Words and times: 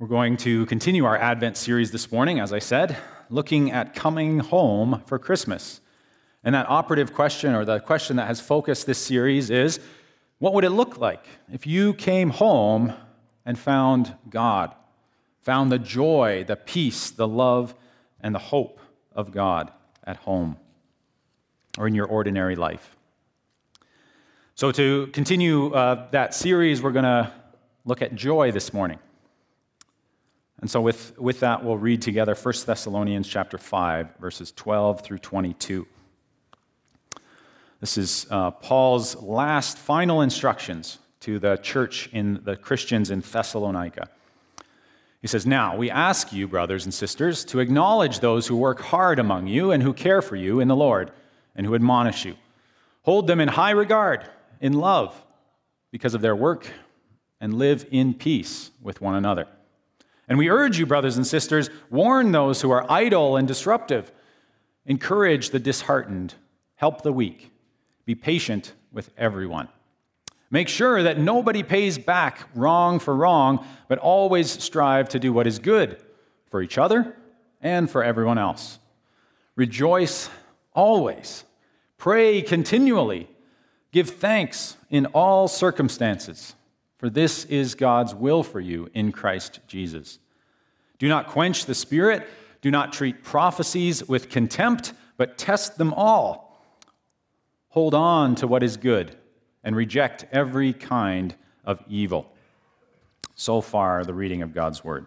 We're 0.00 0.08
going 0.08 0.38
to 0.38 0.66
continue 0.66 1.04
our 1.04 1.16
Advent 1.16 1.56
series 1.56 1.92
this 1.92 2.10
morning, 2.10 2.40
as 2.40 2.52
I 2.52 2.58
said, 2.58 2.96
looking 3.30 3.70
at 3.70 3.94
coming 3.94 4.40
home 4.40 5.04
for 5.06 5.20
Christmas. 5.20 5.80
And 6.42 6.52
that 6.56 6.68
operative 6.68 7.14
question, 7.14 7.54
or 7.54 7.64
the 7.64 7.78
question 7.78 8.16
that 8.16 8.26
has 8.26 8.40
focused 8.40 8.86
this 8.86 8.98
series, 8.98 9.50
is 9.50 9.78
what 10.40 10.52
would 10.52 10.64
it 10.64 10.70
look 10.70 10.98
like 10.98 11.24
if 11.52 11.64
you 11.64 11.94
came 11.94 12.30
home 12.30 12.92
and 13.46 13.56
found 13.56 14.16
God, 14.28 14.74
found 15.42 15.70
the 15.70 15.78
joy, 15.78 16.42
the 16.44 16.56
peace, 16.56 17.12
the 17.12 17.28
love, 17.28 17.72
and 18.20 18.34
the 18.34 18.40
hope 18.40 18.80
of 19.12 19.30
God 19.30 19.70
at 20.02 20.16
home 20.16 20.56
or 21.78 21.86
in 21.86 21.94
your 21.94 22.06
ordinary 22.06 22.56
life? 22.56 22.96
So, 24.56 24.72
to 24.72 25.06
continue 25.12 25.72
uh, 25.72 26.10
that 26.10 26.34
series, 26.34 26.82
we're 26.82 26.90
going 26.90 27.04
to 27.04 27.32
look 27.84 28.02
at 28.02 28.16
joy 28.16 28.50
this 28.50 28.72
morning. 28.72 28.98
And 30.64 30.70
so 30.70 30.80
with, 30.80 31.12
with 31.18 31.40
that, 31.40 31.62
we'll 31.62 31.76
read 31.76 32.00
together 32.00 32.34
1 32.34 32.54
Thessalonians 32.64 33.28
chapter 33.28 33.58
5, 33.58 34.16
verses 34.18 34.50
12 34.52 35.02
through 35.02 35.18
22. 35.18 35.86
This 37.82 37.98
is 37.98 38.26
uh, 38.30 38.50
Paul's 38.50 39.14
last 39.16 39.76
final 39.76 40.22
instructions 40.22 41.00
to 41.20 41.38
the 41.38 41.58
church 41.58 42.08
in 42.14 42.40
the 42.44 42.56
Christians 42.56 43.10
in 43.10 43.20
Thessalonica. 43.20 44.08
He 45.20 45.28
says, 45.28 45.44
Now 45.44 45.76
we 45.76 45.90
ask 45.90 46.32
you, 46.32 46.48
brothers 46.48 46.86
and 46.86 46.94
sisters, 46.94 47.44
to 47.44 47.60
acknowledge 47.60 48.20
those 48.20 48.46
who 48.46 48.56
work 48.56 48.80
hard 48.80 49.18
among 49.18 49.48
you 49.48 49.70
and 49.70 49.82
who 49.82 49.92
care 49.92 50.22
for 50.22 50.34
you 50.34 50.60
in 50.60 50.68
the 50.68 50.74
Lord 50.74 51.12
and 51.54 51.66
who 51.66 51.74
admonish 51.74 52.24
you. 52.24 52.36
Hold 53.02 53.26
them 53.26 53.38
in 53.38 53.48
high 53.48 53.72
regard, 53.72 54.26
in 54.62 54.72
love, 54.72 55.14
because 55.90 56.14
of 56.14 56.22
their 56.22 56.34
work, 56.34 56.66
and 57.38 57.52
live 57.52 57.86
in 57.90 58.14
peace 58.14 58.70
with 58.80 59.02
one 59.02 59.14
another. 59.14 59.46
And 60.28 60.38
we 60.38 60.48
urge 60.48 60.78
you, 60.78 60.86
brothers 60.86 61.16
and 61.16 61.26
sisters, 61.26 61.70
warn 61.90 62.32
those 62.32 62.62
who 62.62 62.70
are 62.70 62.90
idle 62.90 63.36
and 63.36 63.46
disruptive, 63.46 64.10
encourage 64.86 65.50
the 65.50 65.58
disheartened, 65.58 66.34
help 66.76 67.02
the 67.02 67.12
weak, 67.12 67.50
be 68.06 68.14
patient 68.14 68.72
with 68.92 69.10
everyone. 69.18 69.68
Make 70.50 70.68
sure 70.68 71.02
that 71.02 71.18
nobody 71.18 71.62
pays 71.62 71.98
back 71.98 72.48
wrong 72.54 72.98
for 72.98 73.14
wrong, 73.14 73.66
but 73.88 73.98
always 73.98 74.50
strive 74.50 75.08
to 75.10 75.18
do 75.18 75.32
what 75.32 75.46
is 75.46 75.58
good 75.58 76.00
for 76.48 76.62
each 76.62 76.78
other 76.78 77.16
and 77.60 77.90
for 77.90 78.04
everyone 78.04 78.38
else. 78.38 78.78
Rejoice 79.56 80.30
always, 80.72 81.44
pray 81.98 82.40
continually, 82.40 83.28
give 83.92 84.10
thanks 84.10 84.76
in 84.90 85.06
all 85.06 85.48
circumstances 85.48 86.54
for 86.98 87.10
this 87.10 87.44
is 87.46 87.74
God's 87.74 88.14
will 88.14 88.42
for 88.42 88.60
you 88.60 88.88
in 88.94 89.12
Christ 89.12 89.60
Jesus. 89.66 90.18
Do 90.98 91.08
not 91.08 91.28
quench 91.28 91.66
the 91.66 91.74
Spirit, 91.74 92.28
do 92.62 92.70
not 92.70 92.92
treat 92.92 93.22
prophecies 93.22 94.06
with 94.08 94.30
contempt, 94.30 94.92
but 95.16 95.36
test 95.36 95.76
them 95.76 95.92
all. 95.94 96.62
Hold 97.68 97.94
on 97.94 98.36
to 98.36 98.46
what 98.46 98.62
is 98.62 98.76
good 98.76 99.16
and 99.64 99.74
reject 99.74 100.26
every 100.30 100.72
kind 100.72 101.34
of 101.64 101.82
evil. 101.88 102.30
So 103.34 103.60
far, 103.60 104.04
the 104.04 104.14
reading 104.14 104.42
of 104.42 104.54
God's 104.54 104.84
Word. 104.84 105.06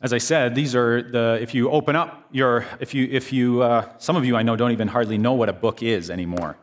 As 0.00 0.12
I 0.12 0.18
said, 0.18 0.54
these 0.54 0.74
are 0.74 1.02
the, 1.02 1.38
if 1.40 1.54
you 1.54 1.70
open 1.70 1.94
up 1.94 2.26
your, 2.32 2.66
if 2.80 2.92
you, 2.92 3.06
if 3.10 3.32
you, 3.32 3.62
uh, 3.62 3.88
some 3.98 4.16
of 4.16 4.24
you 4.24 4.34
I 4.34 4.42
know 4.42 4.56
don't 4.56 4.72
even 4.72 4.88
hardly 4.88 5.16
know 5.18 5.34
what 5.34 5.48
a 5.48 5.52
book 5.52 5.82
is 5.82 6.10
anymore. 6.10 6.56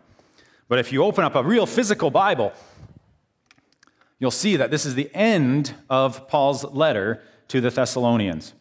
But 0.69 0.79
if 0.79 0.93
you 0.93 1.03
open 1.03 1.25
up 1.25 1.35
a 1.35 1.43
real 1.43 1.65
physical 1.65 2.11
Bible, 2.11 2.53
you'll 4.19 4.31
see 4.31 4.55
that 4.55 4.71
this 4.71 4.85
is 4.85 4.95
the 4.95 5.13
end 5.13 5.73
of 5.89 6.27
Paul's 6.29 6.63
letter 6.63 7.21
to 7.49 7.59
the 7.59 7.71
Thessalonians. 7.71 8.53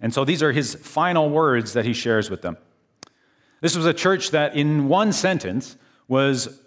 And 0.00 0.12
so 0.12 0.24
these 0.24 0.42
are 0.42 0.50
his 0.50 0.74
final 0.74 1.30
words 1.30 1.72
that 1.74 1.84
he 1.84 1.92
shares 1.92 2.28
with 2.28 2.42
them. 2.42 2.58
This 3.60 3.76
was 3.76 3.86
a 3.86 3.94
church 3.94 4.32
that, 4.32 4.56
in 4.56 4.88
one 4.88 5.12
sentence, 5.12 5.76
was 6.08 6.60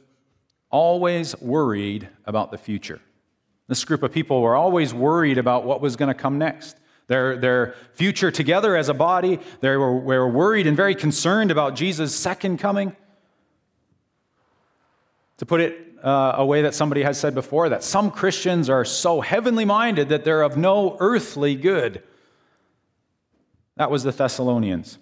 always 0.71 1.39
worried 1.41 2.07
about 2.25 2.51
the 2.51 2.57
future. 2.57 3.01
This 3.67 3.83
group 3.83 4.01
of 4.01 4.13
people 4.13 4.41
were 4.41 4.55
always 4.55 4.93
worried 4.93 5.37
about 5.37 5.65
what 5.65 5.81
was 5.81 5.97
going 5.97 6.07
to 6.07 6.13
come 6.13 6.37
next. 6.37 6.77
Their, 7.07 7.35
their 7.35 7.75
future 7.91 8.31
together 8.31 8.77
as 8.77 8.87
a 8.87 8.93
body, 8.93 9.39
they 9.59 9.75
were, 9.75 9.99
were 9.99 10.29
worried 10.29 10.67
and 10.67 10.77
very 10.77 10.95
concerned 10.95 11.51
about 11.51 11.75
Jesus' 11.75 12.15
second 12.15 12.59
coming. 12.59 12.95
To 15.37 15.45
put 15.45 15.61
it 15.61 15.85
uh, 16.03 16.35
a 16.37 16.45
way 16.45 16.61
that 16.61 16.73
somebody 16.73 17.03
has 17.03 17.19
said 17.19 17.33
before, 17.33 17.69
that 17.69 17.83
some 17.83 18.11
Christians 18.11 18.69
are 18.69 18.85
so 18.85 19.21
heavenly 19.21 19.65
minded 19.65 20.09
that 20.09 20.23
they're 20.23 20.43
of 20.43 20.55
no 20.55 20.97
earthly 20.99 21.55
good. 21.55 22.03
That 23.75 23.91
was 23.91 24.03
the 24.03 24.11
Thessalonians. 24.11 24.97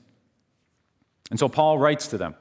And 1.29 1.39
so 1.39 1.47
Paul 1.49 1.77
writes 1.77 2.07
to 2.07 2.17
them. 2.17 2.35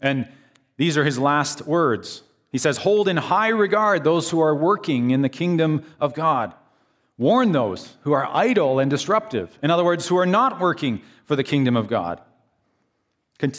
And 0.00 0.28
these 0.76 0.96
are 0.96 1.04
his 1.04 1.18
last 1.18 1.66
words. 1.66 2.22
He 2.50 2.58
says, 2.58 2.78
Hold 2.78 3.08
in 3.08 3.16
high 3.16 3.48
regard 3.48 4.04
those 4.04 4.30
who 4.30 4.40
are 4.40 4.54
working 4.54 5.10
in 5.10 5.22
the 5.22 5.28
kingdom 5.28 5.84
of 6.00 6.14
God. 6.14 6.54
Warn 7.16 7.52
those 7.52 7.96
who 8.02 8.12
are 8.12 8.26
idle 8.32 8.78
and 8.78 8.90
disruptive. 8.90 9.58
In 9.62 9.70
other 9.70 9.84
words, 9.84 10.06
who 10.06 10.16
are 10.16 10.26
not 10.26 10.60
working 10.60 11.02
for 11.24 11.36
the 11.36 11.44
kingdom 11.44 11.76
of 11.76 11.88
God. 11.88 12.20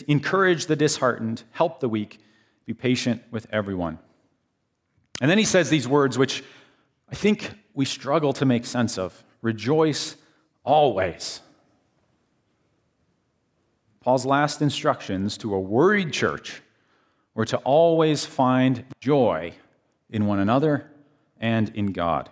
Encourage 0.07 0.65
the 0.65 0.75
disheartened, 0.75 1.43
help 1.51 1.79
the 1.79 1.89
weak, 1.89 2.19
be 2.69 2.73
patient 2.75 3.23
with 3.31 3.47
everyone. 3.51 3.97
And 5.21 5.31
then 5.31 5.39
he 5.39 5.43
says 5.43 5.71
these 5.71 5.87
words, 5.87 6.19
which 6.19 6.43
I 7.11 7.15
think 7.15 7.51
we 7.73 7.83
struggle 7.83 8.31
to 8.33 8.45
make 8.45 8.63
sense 8.63 8.99
of 8.99 9.23
rejoice 9.41 10.15
always. 10.63 11.41
Paul's 14.01 14.23
last 14.23 14.61
instructions 14.61 15.35
to 15.39 15.55
a 15.55 15.59
worried 15.59 16.13
church 16.13 16.61
were 17.33 17.45
to 17.45 17.57
always 17.57 18.23
find 18.23 18.85
joy 18.99 19.53
in 20.11 20.27
one 20.27 20.37
another 20.37 20.91
and 21.39 21.69
in 21.75 21.87
God. 21.87 22.29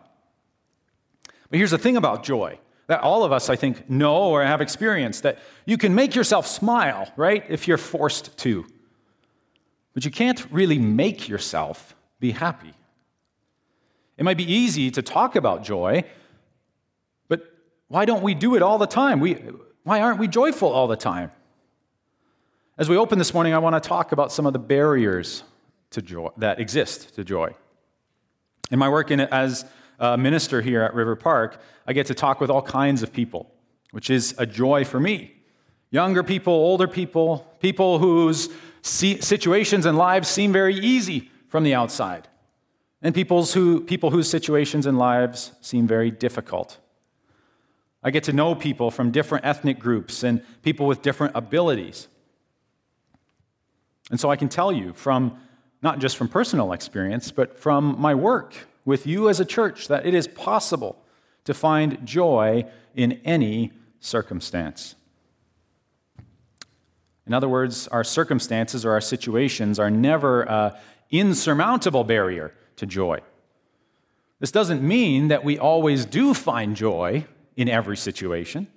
But 1.50 1.58
here's 1.58 1.72
the 1.72 1.80
thing 1.80 1.98
about 1.98 2.24
joy 2.24 2.60
that 2.86 3.02
all 3.02 3.24
of 3.24 3.32
us, 3.32 3.50
I 3.50 3.56
think, 3.56 3.90
know 3.90 4.30
or 4.30 4.44
have 4.44 4.62
experienced 4.62 5.24
that 5.24 5.40
you 5.66 5.80
can 5.80 5.96
make 5.96 6.14
yourself 6.14 6.46
smile, 6.46 7.12
right, 7.16 7.44
if 7.50 7.68
you're 7.68 7.80
forced 7.80 8.38
to. 8.38 8.68
But 9.98 10.06
you 10.06 10.12
can't 10.12 10.46
really 10.52 10.78
make 10.78 11.28
yourself 11.28 11.96
be 12.20 12.30
happy. 12.30 12.76
It 14.16 14.26
might 14.26 14.38
be 14.38 14.44
easy 14.44 14.92
to 14.92 15.02
talk 15.02 15.36
about 15.36 15.64
joy, 15.64 16.04
but 17.28 17.42
why 17.88 18.06
don't 18.06 18.22
we 18.22 18.36
do 18.36 18.54
it 18.54 18.62
all 18.62 18.78
the 18.78 18.86
time? 18.86 19.20
We, 19.20 19.42
why 19.82 20.02
aren't 20.02 20.20
we 20.20 20.28
joyful 20.28 20.70
all 20.70 20.88
the 20.88 20.96
time? 20.96 21.32
As 22.78 22.88
we 22.90 22.96
open 22.96 23.18
this 23.18 23.34
morning, 23.34 23.56
I 23.56 23.58
want 23.58 23.74
to 23.74 23.90
talk 23.90 24.12
about 24.12 24.32
some 24.32 24.46
of 24.46 24.54
the 24.54 24.60
barriers 24.60 25.42
to 25.90 26.04
joy 26.04 26.30
that 26.38 26.60
exist 26.60 27.16
to 27.16 27.24
joy. 27.24 27.56
In 28.70 28.78
my 28.78 28.90
work 28.90 29.10
in, 29.10 29.22
as 29.22 29.66
a 29.98 30.16
minister 30.16 30.62
here 30.62 30.84
at 30.84 30.94
River 30.94 31.16
Park, 31.16 31.60
I 31.88 31.94
get 31.94 32.06
to 32.06 32.14
talk 32.14 32.40
with 32.40 32.52
all 32.52 32.62
kinds 32.62 33.02
of 33.02 33.12
people, 33.12 33.52
which 33.90 34.12
is 34.12 34.36
a 34.38 34.46
joy 34.46 34.86
for 34.86 35.00
me. 35.00 35.34
Younger 35.90 36.22
people, 36.22 36.54
older 36.54 36.88
people, 36.88 37.52
people 37.62 37.98
whose 37.98 38.50
situations 38.88 39.86
and 39.86 39.98
lives 39.98 40.28
seem 40.28 40.52
very 40.52 40.76
easy 40.76 41.30
from 41.50 41.64
the 41.64 41.74
outside, 41.74 42.28
and 43.02 43.14
people's 43.14 43.54
who, 43.54 43.82
people 43.82 44.12
whose 44.12 44.30
situations 44.30 44.86
and 44.86 44.98
lives 44.98 45.52
seem 45.62 45.88
very 45.88 46.12
difficult. 46.12 46.78
I 48.04 48.12
get 48.12 48.24
to 48.26 48.34
know 48.34 48.56
people 48.56 48.92
from 48.92 49.12
different 49.12 49.46
ethnic 49.46 49.80
groups 49.80 50.24
and 50.24 50.42
people 50.62 50.86
with 50.86 51.02
different 51.02 51.36
abilities. 51.36 52.08
And 54.10 54.20
so 54.20 54.30
I 54.30 54.36
can 54.36 54.50
tell 54.50 54.72
you 54.72 54.94
from 54.94 55.38
not 55.82 56.00
just 56.00 56.18
from 56.18 56.30
personal 56.30 56.72
experience, 56.72 57.32
but 57.32 57.58
from 57.58 58.00
my 58.00 58.16
work 58.16 58.56
with 58.86 59.06
you 59.06 59.30
as 59.30 59.40
a 59.40 59.46
church 59.46 59.88
that 59.90 60.06
it 60.06 60.14
is 60.14 60.28
possible 60.28 60.98
to 61.44 61.54
find 61.54 62.06
joy 62.06 62.66
in 62.96 63.14
any 63.26 63.72
circumstance. 64.00 64.96
In 67.28 67.34
other 67.34 67.50
words, 67.50 67.88
our 67.90 68.04
circumstances 68.04 68.86
or 68.86 68.92
our 68.92 69.02
situations 69.02 69.80
are 69.80 69.92
never 69.92 70.44
an 70.44 70.74
insurmountable 71.12 72.06
barrier 72.06 72.54
to 72.78 72.86
joy. 72.86 73.20
This 74.40 74.52
doesn't 74.52 74.82
mean 74.82 75.28
that 75.28 75.44
we 75.44 75.60
always 75.60 76.06
do 76.06 76.34
find 76.34 76.76
joy 76.76 77.26
in 77.56 77.68
every 77.68 77.98
situation, 77.98 78.68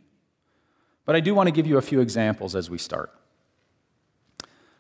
but 1.05 1.15
I 1.15 1.21
do 1.21 1.35
want 1.35 1.47
to 1.47 1.53
give 1.53 1.67
you 1.67 1.79
a 1.79 1.83
few 1.83 2.01
examples 2.01 2.57
as 2.57 2.69
we 2.69 2.79
start. 2.79 3.13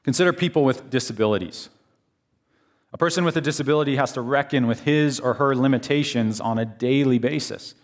Consider 0.02 0.32
people 0.32 0.64
with 0.64 0.90
disabilities. 0.90 1.68
A 2.92 2.98
person 2.98 3.24
with 3.24 3.36
a 3.36 3.40
disability 3.40 3.96
has 3.96 4.12
to 4.12 4.20
reckon 4.20 4.66
with 4.66 4.80
his 4.80 5.20
or 5.20 5.34
her 5.34 5.54
limitations 5.54 6.40
on 6.40 6.58
a 6.58 6.64
daily 6.64 7.18
basis. 7.18 7.74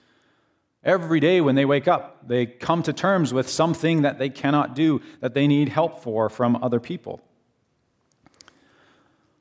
Every 0.86 1.18
day 1.18 1.40
when 1.40 1.56
they 1.56 1.64
wake 1.64 1.88
up, 1.88 2.28
they 2.28 2.46
come 2.46 2.80
to 2.84 2.92
terms 2.92 3.34
with 3.34 3.48
something 3.48 4.02
that 4.02 4.20
they 4.20 4.30
cannot 4.30 4.76
do, 4.76 5.02
that 5.20 5.34
they 5.34 5.48
need 5.48 5.68
help 5.68 6.00
for 6.00 6.30
from 6.30 6.54
other 6.62 6.78
people. 6.78 7.20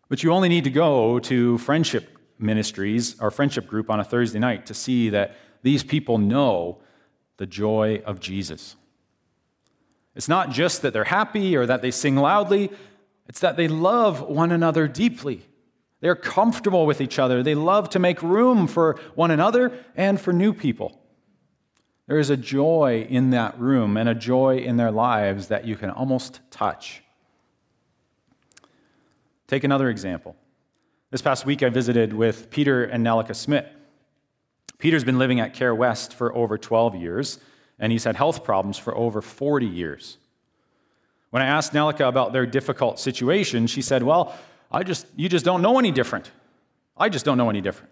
But 0.09 0.23
you 0.23 0.31
only 0.31 0.49
need 0.49 0.63
to 0.63 0.71
go 0.71 1.19
to 1.19 1.59
friendship 1.59 2.17
ministries, 2.39 3.15
or 3.21 3.29
friendship 3.29 3.67
group 3.67 3.91
on 3.91 3.99
a 3.99 4.03
Thursday 4.03 4.39
night, 4.39 4.65
to 4.65 4.73
see 4.73 5.09
that 5.09 5.37
these 5.61 5.83
people 5.83 6.17
know 6.17 6.79
the 7.37 7.45
joy 7.45 8.01
of 8.05 8.19
Jesus. 8.19 8.75
It's 10.15 10.27
not 10.27 10.49
just 10.49 10.81
that 10.81 10.93
they're 10.93 11.03
happy 11.03 11.55
or 11.55 11.67
that 11.67 11.83
they 11.83 11.91
sing 11.91 12.15
loudly, 12.15 12.71
it's 13.29 13.39
that 13.41 13.55
they 13.55 13.67
love 13.67 14.19
one 14.21 14.51
another 14.51 14.87
deeply. 14.87 15.45
They're 16.01 16.15
comfortable 16.15 16.87
with 16.87 17.01
each 17.01 17.19
other. 17.19 17.43
They 17.43 17.55
love 17.55 17.89
to 17.91 17.99
make 17.99 18.23
room 18.23 18.65
for 18.65 18.99
one 19.13 19.29
another 19.29 19.85
and 19.95 20.19
for 20.19 20.33
new 20.33 20.51
people. 20.51 21.01
There 22.07 22.19
is 22.19 22.29
a 22.29 22.37
joy 22.37 23.07
in 23.09 23.31
that 23.31 23.59
room 23.59 23.97
and 23.97 24.07
a 24.07 24.15
joy 24.15 24.57
in 24.57 24.77
their 24.77 24.91
lives 24.91 25.47
that 25.47 25.65
you 25.65 25.75
can 25.75 25.89
almost 25.89 26.39
touch. 26.51 27.01
Take 29.47 29.63
another 29.63 29.89
example. 29.89 30.35
This 31.11 31.21
past 31.21 31.45
week, 31.45 31.63
I 31.63 31.69
visited 31.69 32.13
with 32.13 32.49
Peter 32.49 32.83
and 32.83 33.05
Nellika 33.05 33.35
Smith. 33.35 33.65
Peter's 34.77 35.03
been 35.03 35.17
living 35.17 35.39
at 35.39 35.55
Carewest 35.55 36.13
for 36.13 36.35
over 36.35 36.57
12 36.57 36.95
years, 36.95 37.39
and 37.79 37.91
he's 37.91 38.03
had 38.03 38.15
health 38.15 38.43
problems 38.43 38.77
for 38.77 38.95
over 38.95 39.21
40 39.21 39.65
years. 39.65 40.17
When 41.29 41.41
I 41.41 41.47
asked 41.47 41.73
Nellika 41.73 42.07
about 42.07 42.33
their 42.33 42.45
difficult 42.45 42.99
situation, 42.99 43.67
she 43.67 43.81
said, 43.81 44.03
Well, 44.03 44.35
I 44.71 44.83
just, 44.83 45.07
you 45.15 45.29
just 45.29 45.45
don't 45.45 45.61
know 45.61 45.79
any 45.79 45.91
different. 45.91 46.31
I 46.97 47.09
just 47.09 47.25
don't 47.25 47.37
know 47.37 47.49
any 47.49 47.61
different. 47.61 47.91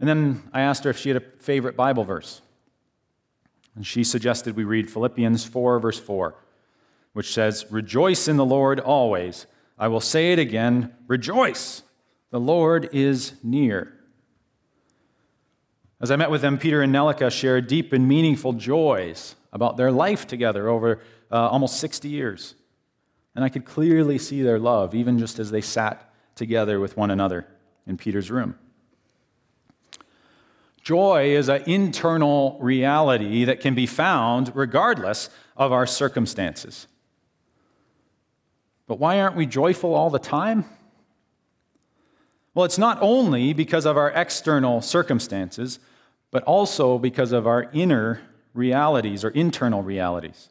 And 0.00 0.08
then 0.08 0.42
I 0.52 0.62
asked 0.62 0.84
her 0.84 0.90
if 0.90 0.98
she 0.98 1.10
had 1.10 1.18
a 1.18 1.26
favorite 1.38 1.76
Bible 1.76 2.04
verse. 2.04 2.40
And 3.76 3.86
she 3.86 4.02
suggested 4.02 4.56
we 4.56 4.64
read 4.64 4.90
Philippians 4.90 5.44
4, 5.44 5.78
verse 5.78 6.00
4, 6.00 6.34
which 7.12 7.32
says, 7.32 7.66
Rejoice 7.70 8.26
in 8.26 8.36
the 8.36 8.44
Lord 8.44 8.80
always. 8.80 9.46
I 9.78 9.88
will 9.88 10.00
say 10.00 10.32
it 10.32 10.38
again, 10.38 10.94
rejoice. 11.06 11.82
The 12.30 12.40
Lord 12.40 12.88
is 12.92 13.34
near. 13.42 13.94
As 16.00 16.10
I 16.10 16.16
met 16.16 16.30
with 16.30 16.40
them, 16.40 16.58
Peter 16.58 16.80
and 16.80 16.94
Nellika 16.94 17.30
shared 17.30 17.66
deep 17.66 17.92
and 17.92 18.08
meaningful 18.08 18.54
joys 18.54 19.36
about 19.52 19.76
their 19.76 19.92
life 19.92 20.26
together 20.26 20.68
over 20.68 21.00
uh, 21.30 21.48
almost 21.48 21.78
60 21.78 22.08
years. 22.08 22.54
And 23.34 23.44
I 23.44 23.48
could 23.48 23.64
clearly 23.64 24.16
see 24.18 24.42
their 24.42 24.58
love, 24.58 24.94
even 24.94 25.18
just 25.18 25.38
as 25.38 25.50
they 25.50 25.60
sat 25.60 26.12
together 26.34 26.80
with 26.80 26.96
one 26.96 27.10
another 27.10 27.46
in 27.86 27.96
Peter's 27.96 28.30
room. 28.30 28.58
Joy 30.82 31.36
is 31.36 31.48
an 31.48 31.62
internal 31.66 32.58
reality 32.60 33.44
that 33.44 33.60
can 33.60 33.74
be 33.74 33.86
found 33.86 34.54
regardless 34.54 35.28
of 35.56 35.72
our 35.72 35.86
circumstances. 35.86 36.86
But 38.86 38.98
why 38.98 39.20
aren't 39.20 39.36
we 39.36 39.46
joyful 39.46 39.94
all 39.94 40.10
the 40.10 40.18
time? 40.18 40.64
Well, 42.54 42.64
it's 42.64 42.78
not 42.78 42.98
only 43.00 43.52
because 43.52 43.86
of 43.86 43.96
our 43.96 44.10
external 44.10 44.80
circumstances, 44.80 45.78
but 46.30 46.42
also 46.44 46.98
because 46.98 47.32
of 47.32 47.46
our 47.46 47.70
inner 47.72 48.20
realities 48.54 49.24
or 49.24 49.30
internal 49.30 49.82
realities. 49.82 50.48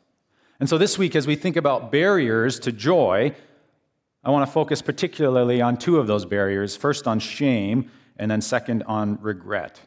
And 0.59 0.69
so 0.69 0.77
this 0.77 0.97
week, 0.97 1.15
as 1.15 1.27
we 1.27 1.35
think 1.35 1.55
about 1.55 1.91
barriers 1.91 2.59
to 2.61 2.71
joy, 2.71 3.33
I 4.23 4.29
want 4.29 4.45
to 4.45 4.51
focus 4.51 4.81
particularly 4.81 5.61
on 5.61 5.77
two 5.77 5.97
of 5.97 6.07
those 6.07 6.25
barriers 6.25 6.75
first 6.75 7.07
on 7.07 7.19
shame, 7.19 7.89
and 8.17 8.29
then 8.29 8.41
second 8.41 8.83
on 8.83 9.17
regret. 9.21 9.79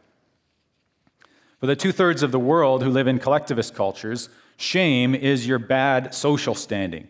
For 1.62 1.66
the 1.66 1.76
two 1.76 1.92
thirds 1.92 2.24
of 2.24 2.32
the 2.32 2.40
world 2.40 2.82
who 2.82 2.90
live 2.90 3.06
in 3.06 3.20
collectivist 3.20 3.72
cultures, 3.72 4.28
shame 4.56 5.14
is 5.14 5.46
your 5.46 5.60
bad 5.60 6.12
social 6.12 6.56
standing. 6.56 7.08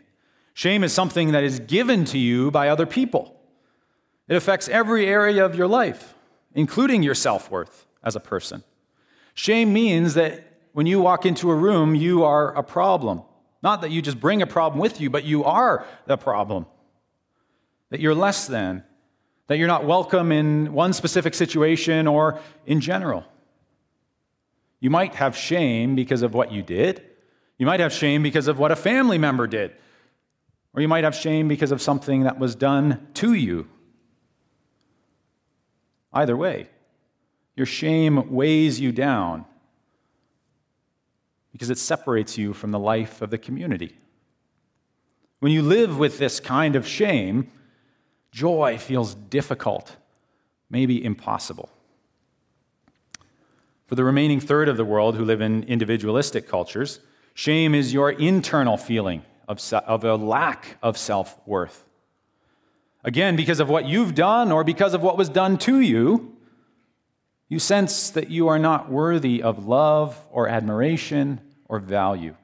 Shame 0.53 0.85
is 0.85 0.93
something 0.93 1.33
that 1.33 1.43
is 1.43 1.59
given 1.59 2.05
to 2.05 2.19
you 2.19 2.51
by 2.51 2.69
other 2.69 2.85
people. 2.85 3.41
It 4.29 4.37
affects 4.37 4.69
every 4.69 5.07
area 5.07 5.43
of 5.43 5.55
your 5.55 5.69
life, 5.69 6.13
including 6.55 7.03
your 7.03 7.15
self 7.15 7.51
worth 7.51 7.87
as 8.05 8.15
a 8.15 8.21
person. 8.21 8.63
Shame 9.33 9.73
means 9.73 10.13
that 10.15 10.45
when 10.75 10.85
you 10.85 11.01
walk 11.01 11.25
into 11.25 11.51
a 11.51 11.55
room, 11.55 11.95
you 11.95 12.23
are 12.23 12.55
a 12.55 12.63
problem. 12.63 13.23
Not 13.63 13.81
that 13.81 13.91
you 13.91 14.03
just 14.03 14.21
bring 14.21 14.43
a 14.43 14.47
problem 14.47 14.79
with 14.83 15.01
you, 15.01 15.09
but 15.09 15.25
you 15.25 15.45
are 15.45 15.87
the 16.05 16.19
problem. 16.19 16.67
That 17.89 18.01
you're 18.01 18.15
less 18.15 18.49
than. 18.49 18.85
That 19.47 19.57
you're 19.57 19.67
not 19.67 19.87
welcome 19.87 20.31
in 20.31 20.75
one 20.75 20.93
specific 20.93 21.33
situation 21.33 22.07
or 22.07 22.39
in 22.67 22.83
general. 22.83 23.25
You 24.83 24.91
might 24.91 25.15
have 25.15 25.37
shame 25.37 25.95
because 25.95 26.23
of 26.23 26.35
what 26.35 26.51
you 26.51 26.61
did. 26.61 27.05
You 27.57 27.67
might 27.67 27.79
have 27.79 27.93
shame 27.93 28.21
because 28.21 28.49
of 28.49 28.59
what 28.59 28.73
a 28.73 28.77
family 28.77 29.17
member 29.17 29.47
did. 29.47 29.77
Or 30.75 30.83
you 30.83 30.89
might 30.89 31.05
have 31.05 31.15
shame 31.15 31.47
because 31.47 31.71
of 31.71 31.81
something 31.81 32.25
that 32.25 32.41
was 32.41 32.57
done 32.57 33.07
to 33.15 33.33
you. 33.33 33.69
Either 36.13 36.37
way, 36.37 36.69
your 37.55 37.65
shame 37.65 38.33
weighs 38.33 38.81
you 38.81 38.91
down 38.91 39.45
because 41.53 41.71
it 41.71 41.79
separates 41.79 42.37
you 42.37 42.53
from 42.53 42.73
the 42.73 42.79
life 42.81 43.23
of 43.23 43.31
the 43.31 43.39
community. 43.39 43.97
When 45.39 45.53
you 45.53 45.63
live 45.63 45.97
with 45.97 46.19
this 46.19 46.41
kind 46.41 46.75
of 46.75 46.89
shame, 46.89 47.53
joy 48.33 48.79
feels 48.79 49.15
difficult, 49.15 49.95
maybe 50.69 51.05
impossible. 51.05 51.71
For 53.93 53.97
the 53.97 54.05
remaining 54.05 54.41
third 54.41 54.71
of 54.71 54.79
the 54.79 54.87
world 54.87 55.17
who 55.17 55.25
live 55.27 55.43
in 55.43 55.65
individualistic 55.65 56.49
cultures, 56.49 57.01
shame 57.35 57.75
is 57.75 57.93
your 57.93 58.11
internal 58.11 58.79
feeling 58.79 59.23
of, 59.47 59.61
of 59.71 60.03
a 60.03 60.15
lack 60.17 60.79
of 60.83 60.97
self 60.97 61.39
worth. 61.47 61.85
Again, 63.05 63.37
because 63.37 63.61
of 63.61 63.69
what 63.69 63.85
you've 63.85 64.15
done 64.15 64.51
or 64.51 64.65
because 64.65 64.95
of 64.95 65.03
what 65.03 65.19
was 65.19 65.29
done 65.29 65.59
to 65.59 65.81
you, 65.81 66.35
you 67.51 67.59
sense 67.59 68.09
that 68.09 68.31
you 68.31 68.49
are 68.49 68.59
not 68.59 68.91
worthy 68.91 69.43
of 69.43 69.67
love 69.67 70.19
or 70.31 70.49
admiration 70.49 71.43
or 71.67 71.79
value. 71.79 72.35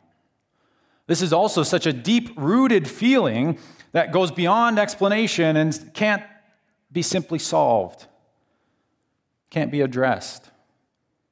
This 1.06 1.22
is 1.22 1.32
also 1.32 1.62
such 1.62 1.86
a 1.86 1.94
deep 1.94 2.28
rooted 2.36 2.86
feeling 2.86 3.58
that 3.92 4.12
goes 4.12 4.30
beyond 4.30 4.78
explanation 4.78 5.56
and 5.56 5.94
can't 5.94 6.24
be 6.92 7.00
simply 7.00 7.38
solved, 7.38 8.04
can't 9.48 9.72
be 9.72 9.80
addressed. 9.80 10.47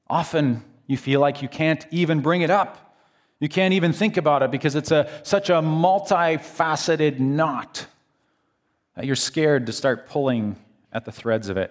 Often 0.09 0.65
you 0.87 0.97
feel 0.97 1.21
like 1.21 1.43
you 1.43 1.49
can't 1.49 1.87
even 1.91 2.21
bring 2.21 2.43
it 2.43 2.51
up. 2.51 2.97
You 3.41 3.49
can't 3.49 3.75
even 3.75 3.93
think 3.93 4.17
about 4.17 4.43
it 4.43 4.51
because 4.51 4.75
it's 4.75 4.91
a, 4.91 5.11
such 5.23 5.51
a 5.51 5.55
multifaceted 5.55 7.19
knot 7.19 7.87
that 8.95 9.05
you're 9.05 9.17
scared 9.17 9.67
to 9.67 9.73
start 9.73 10.09
pulling 10.09 10.57
at 10.93 11.05
the 11.05 11.13
threads 11.13 11.49
of 11.49 11.57
it. 11.57 11.71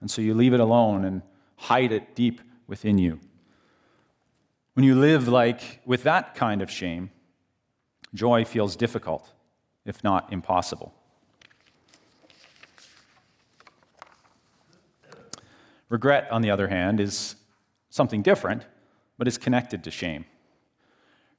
And 0.00 0.10
so 0.10 0.20
you 0.20 0.34
leave 0.34 0.52
it 0.52 0.60
alone 0.60 1.04
and 1.04 1.22
hide 1.56 1.92
it 1.92 2.14
deep 2.14 2.40
within 2.66 2.98
you. 2.98 3.18
When 4.74 4.84
you 4.84 4.94
live 4.94 5.28
like 5.28 5.80
with 5.86 6.02
that 6.02 6.34
kind 6.34 6.60
of 6.60 6.70
shame, 6.70 7.10
joy 8.12 8.44
feels 8.44 8.76
difficult, 8.76 9.32
if 9.86 10.04
not 10.04 10.30
impossible. 10.32 10.92
Regret, 15.88 16.30
on 16.30 16.42
the 16.42 16.50
other 16.50 16.68
hand, 16.68 17.00
is 17.00 17.36
something 17.90 18.22
different, 18.22 18.64
but 19.18 19.28
is 19.28 19.38
connected 19.38 19.84
to 19.84 19.90
shame. 19.90 20.24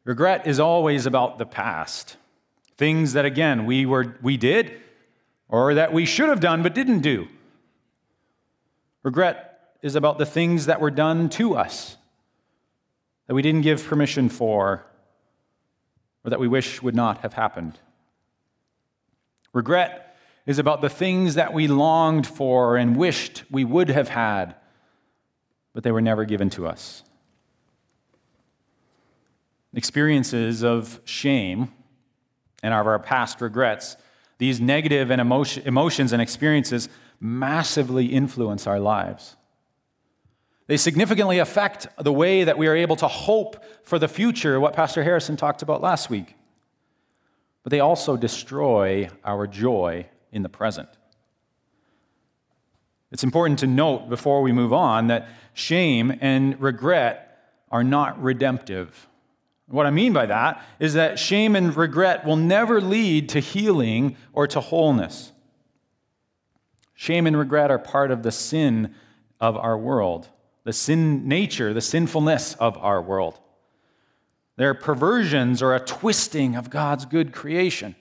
Regret 0.04 0.48
is 0.48 0.60
always 0.60 1.06
about 1.06 1.38
the 1.38 1.46
past. 1.46 2.18
Things 2.77 3.13
that, 3.13 3.25
again, 3.25 3.66
we, 3.66 3.86
were, 3.86 4.18
we 4.22 4.38
did 4.38 4.82
or 5.50 5.74
that 5.74 5.94
we 5.94 6.06
should 6.06 6.30
have 6.30 6.39
done 6.39 6.63
but 6.63 6.74
didn't 6.74 7.01
do. 7.01 7.27
Regret 9.04 9.75
is 9.82 9.96
about 9.96 10.18
the 10.18 10.25
things 10.25 10.66
that 10.66 10.82
were 10.82 10.92
done 10.92 11.30
to 11.30 11.56
us 11.56 11.98
that 13.27 13.34
we 13.34 13.42
didn't 13.42 13.62
give 13.62 13.86
permission 13.86 14.30
for 14.30 14.86
or 16.24 16.30
that 16.30 16.39
we 16.39 16.48
wish 16.48 16.82
would 16.82 16.96
not 16.96 17.20
have 17.20 17.34
happened. 17.34 17.80
Regret 19.54 20.07
is 20.48 20.60
about 20.60 20.80
the 20.80 20.89
things 20.89 21.36
that 21.36 21.54
we 21.54 21.68
longed 21.68 22.25
for 22.25 22.77
and 22.77 22.96
wished 22.96 23.44
we 23.51 23.66
would 23.66 23.89
have 23.89 24.08
had, 24.08 24.56
but 25.74 25.84
they 25.84 25.92
were 25.92 26.01
never 26.01 26.24
given 26.24 26.50
to 26.50 26.66
us. 26.66 27.04
Experiences 29.74 30.63
of 30.63 31.01
shame 31.04 31.72
and 32.63 32.74
of 32.74 32.88
our 32.88 32.98
past 32.98 33.42
regrets, 33.42 33.98
these 34.38 34.62
negative 34.62 35.12
and 35.12 35.20
emotion, 35.20 35.63
emotions 35.68 36.13
and 36.13 36.22
experiences 36.22 36.88
massively 37.20 38.06
influence 38.06 38.66
our 38.66 38.80
lives. 38.80 39.36
They 40.68 40.77
significantly 40.77 41.39
affect 41.39 41.88
the 42.01 42.13
way 42.13 42.46
that 42.46 42.58
we 42.58 42.68
are 42.68 42.75
able 42.75 42.96
to 42.98 43.08
hope 43.08 43.63
for 43.84 44.00
the 44.00 44.08
future, 44.08 44.60
what 44.60 44.74
Pastor 44.74 45.04
Harrison 45.04 45.36
talked 45.36 45.62
about 45.62 45.82
last 45.82 46.10
week. 46.10 46.36
But 47.63 47.72
they 47.72 47.80
also 47.82 48.16
destroy 48.16 49.10
our 49.25 49.46
joy 49.46 50.08
in 50.32 50.44
the 50.44 50.50
present. 50.50 50.90
It's 53.12 53.24
important 53.24 53.60
to 53.60 53.68
note 53.68 54.10
before 54.10 54.42
we 54.42 54.52
move 54.52 54.74
on 54.74 55.08
that 55.08 55.30
shame 55.54 56.18
and 56.22 56.60
regret 56.62 57.40
are 57.72 57.84
not 57.84 58.22
redemptive. 58.22 59.08
What 59.68 59.86
I 59.86 59.92
mean 59.92 60.14
by 60.14 60.26
that 60.28 60.64
is 60.80 60.94
that 60.94 61.20
shame 61.20 61.56
and 61.56 61.76
regret 61.76 62.26
will 62.26 62.36
never 62.36 62.80
lead 62.80 63.30
to 63.30 63.40
healing 63.40 64.16
or 64.34 64.48
to 64.48 64.60
wholeness. 64.60 65.32
Shame 66.94 67.28
and 67.28 67.38
regret 67.38 67.70
are 67.70 67.80
part 67.80 68.12
of 68.12 68.24
the 68.24 68.32
sin 68.32 68.96
of 69.40 69.56
our 69.56 69.78
world, 69.78 70.30
the 70.64 70.74
sin 70.74 71.28
nature, 71.28 71.74
the 71.74 71.82
sinfulness 71.82 72.56
of 72.56 72.78
our 72.78 73.02
world. 73.02 73.40
They're 74.56 74.74
perversions 74.74 75.62
or 75.62 75.76
a 75.76 75.80
twisting 75.80 76.56
of 76.56 76.70
God's 76.70 77.06
good 77.06 77.32
creation. 77.32 77.96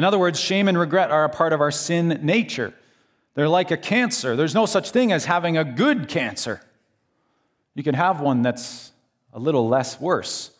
In 0.00 0.04
other 0.04 0.18
words, 0.18 0.40
shame 0.40 0.66
and 0.66 0.78
regret 0.78 1.10
are 1.10 1.24
a 1.24 1.28
part 1.28 1.52
of 1.52 1.60
our 1.60 1.70
sin 1.70 2.20
nature. 2.22 2.72
They're 3.34 3.50
like 3.50 3.70
a 3.70 3.76
cancer. 3.76 4.34
There's 4.34 4.54
no 4.54 4.64
such 4.64 4.92
thing 4.92 5.12
as 5.12 5.26
having 5.26 5.58
a 5.58 5.62
good 5.62 6.08
cancer. 6.08 6.62
You 7.74 7.82
can 7.82 7.94
have 7.94 8.18
one 8.18 8.40
that's 8.40 8.92
a 9.34 9.38
little 9.38 9.68
less 9.68 10.00
worse, 10.00 10.52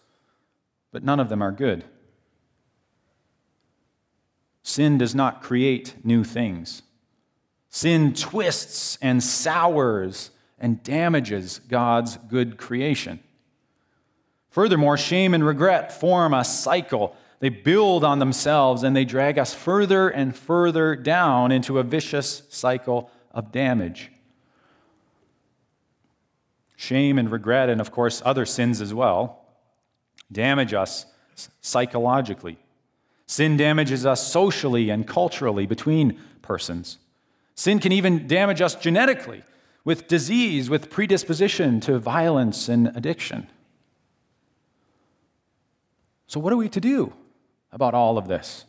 but 0.93 1.03
none 1.03 1.21
of 1.21 1.31
them 1.31 1.41
are 1.41 1.53
good. 1.53 1.85
Sin 4.63 4.99
does 4.99 5.15
not 5.15 5.43
create 5.43 5.95
new 6.05 6.23
things. 6.23 6.83
Sin 7.71 8.13
twists 8.13 8.99
and 9.01 9.23
sours 9.23 10.33
and 10.59 10.83
damages 10.83 11.61
God's 11.67 12.19
good 12.29 12.59
creation. 12.59 13.21
Furthermore, 14.51 14.99
shame 14.99 15.33
and 15.33 15.47
regret 15.47 15.99
form 15.99 16.35
a 16.35 16.45
cycle. 16.45 17.17
They 17.41 17.49
build 17.49 18.05
on 18.05 18.19
themselves 18.19 18.83
and 18.83 18.95
they 18.95 19.05
drag 19.05 19.39
us 19.39 19.53
further 19.55 20.09
and 20.09 20.37
further 20.37 20.95
down 20.95 21.51
into 21.51 21.79
a 21.79 21.83
vicious 21.83 22.43
cycle 22.51 23.11
of 23.33 23.51
damage. 23.51 24.13
Shame 26.77 27.19
and 27.19 27.33
regret, 27.33 27.69
and 27.69 27.81
of 27.81 27.91
course, 27.91 28.23
other 28.25 28.47
sins 28.47 28.81
as 28.81 28.95
well, 28.95 29.45
damage 30.31 30.73
us 30.75 31.07
psychologically. 31.61 32.59
Sin 33.27 33.57
damages 33.57 34.05
us 34.05 34.27
socially 34.27 34.91
and 34.91 35.07
culturally 35.07 35.67
between 35.67 36.19
persons. 36.43 36.99
Sin 37.55 37.79
can 37.79 37.93
even 37.93 38.27
damage 38.27 38.61
us 38.61 38.75
genetically 38.75 39.43
with 39.85 40.09
disease, 40.09 40.69
with 40.69 40.91
predisposition 40.91 41.81
to 41.81 41.99
violence 41.99 42.69
and 42.69 42.89
addiction. 42.97 43.49
So, 46.27 46.39
what 46.41 46.53
are 46.53 46.57
we 46.57 46.69
to 46.71 46.81
do 46.81 47.13
about 47.73 47.95
all 47.95 48.19
of 48.19 48.29
this? 48.29 48.65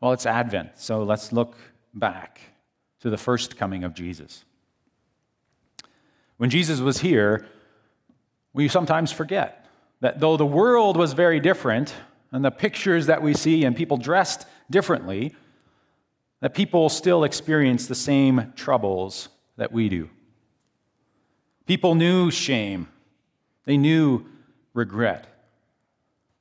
Well, 0.00 0.12
it's 0.12 0.26
Advent, 0.26 0.70
so 0.76 1.02
let's 1.02 1.32
look 1.32 1.56
back 1.92 2.40
to 3.00 3.10
the 3.10 3.18
first 3.18 3.56
coming 3.56 3.84
of 3.84 3.94
Jesus. 3.94 4.44
When 6.36 6.50
Jesus 6.50 6.80
was 6.80 6.98
here, 7.00 7.46
we 8.52 8.68
sometimes 8.68 9.12
forget 9.12 9.66
that 10.00 10.20
though 10.20 10.36
the 10.36 10.46
world 10.46 10.96
was 10.96 11.12
very 11.12 11.40
different, 11.40 11.94
and 12.32 12.44
the 12.44 12.50
pictures 12.50 13.06
that 13.06 13.22
we 13.22 13.34
see 13.34 13.64
and 13.64 13.76
people 13.76 13.96
dressed 13.96 14.46
differently, 14.70 15.34
that 16.40 16.54
people 16.54 16.88
still 16.88 17.24
experience 17.24 17.86
the 17.86 17.94
same 17.94 18.52
troubles 18.56 19.28
that 19.56 19.72
we 19.72 19.88
do. 19.88 20.08
People 21.66 21.94
knew 21.94 22.30
shame, 22.30 22.88
they 23.64 23.76
knew 23.76 24.26
regret, 24.72 25.29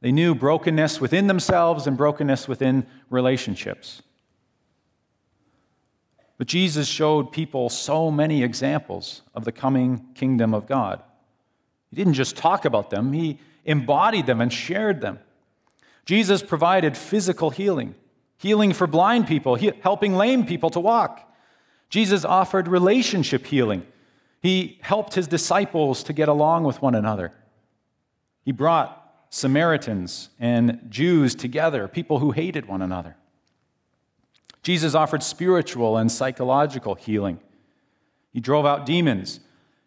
they 0.02 0.12
knew 0.12 0.34
brokenness 0.34 1.02
within 1.02 1.28
themselves 1.28 1.88
and 1.88 1.98
brokenness 1.98 2.48
within 2.48 2.86
relationships. 3.10 4.02
But 6.38 6.48
Jesus 6.48 6.88
showed 6.88 7.34
people 7.34 7.70
so 7.70 8.10
many 8.10 8.44
examples 8.44 9.24
of 9.36 9.44
the 9.44 9.52
coming 9.52 10.06
kingdom 10.16 10.54
of 10.54 10.68
God. 10.68 11.04
He 11.90 11.98
didn't 11.98 12.14
just 12.14 12.38
talk 12.38 12.64
about 12.66 12.90
them, 12.90 13.14
he 13.14 13.40
embodied 13.66 14.26
them 14.26 14.40
and 14.40 14.52
shared 14.52 15.02
them. 15.02 15.20
Jesus 16.06 16.42
provided 16.42 16.96
physical 16.96 17.50
healing 17.50 17.96
healing 18.40 18.74
for 18.74 18.88
blind 18.88 19.28
people, 19.28 19.58
helping 19.82 20.16
lame 20.16 20.46
people 20.46 20.70
to 20.72 20.80
walk. 20.80 21.30
Jesus 21.90 22.24
offered 22.24 22.68
relationship 22.68 23.46
healing. 23.46 23.86
He 24.42 24.80
helped 24.82 25.14
his 25.14 25.28
disciples 25.28 26.04
to 26.04 26.14
get 26.14 26.30
along 26.30 26.64
with 26.64 26.82
one 26.82 26.96
another. 26.96 27.34
He 28.46 28.54
brought 28.54 29.09
Samaritans 29.30 30.30
and 30.40 30.86
Jews 30.90 31.36
together, 31.36 31.88
people 31.88 32.20
who 32.20 32.32
hated 32.32 32.68
one 32.68 32.82
another. 32.82 33.16
Jesus 34.64 34.96
offered 34.96 35.24
spiritual 35.24 35.98
and 35.98 36.12
psychological 36.12 36.96
healing. 36.96 37.40
He 38.32 38.40
drove 38.40 38.66
out 38.66 38.86
demons. 38.86 39.40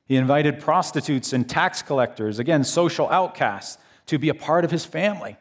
He 0.07 0.17
invited 0.17 0.61
prostitutes 0.61 1.33
and 1.33 1.49
tax 1.49 1.83
collectors, 1.83 2.39
again, 2.39 2.65
social 2.65 3.09
outcasts, 3.11 3.79
to 4.07 4.19
be 4.19 4.29
a 4.29 4.35
part 4.35 4.65
of 4.65 4.71
his 4.71 4.85
family, 4.85 5.37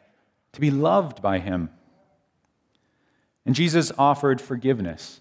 to 0.52 0.60
be 0.60 0.70
loved 0.70 1.22
by 1.22 1.38
him. 1.38 1.70
And 3.44 3.54
Jesus 3.54 3.90
offered 3.98 4.40
forgiveness, 4.40 5.20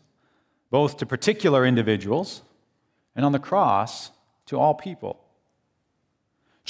both 0.70 0.98
to 0.98 1.06
particular 1.06 1.66
individuals 1.66 2.44
and 3.16 3.26
on 3.26 3.32
the 3.32 3.40
cross 3.40 4.12
to 4.48 4.60
all 4.60 4.74
people. 4.74 5.21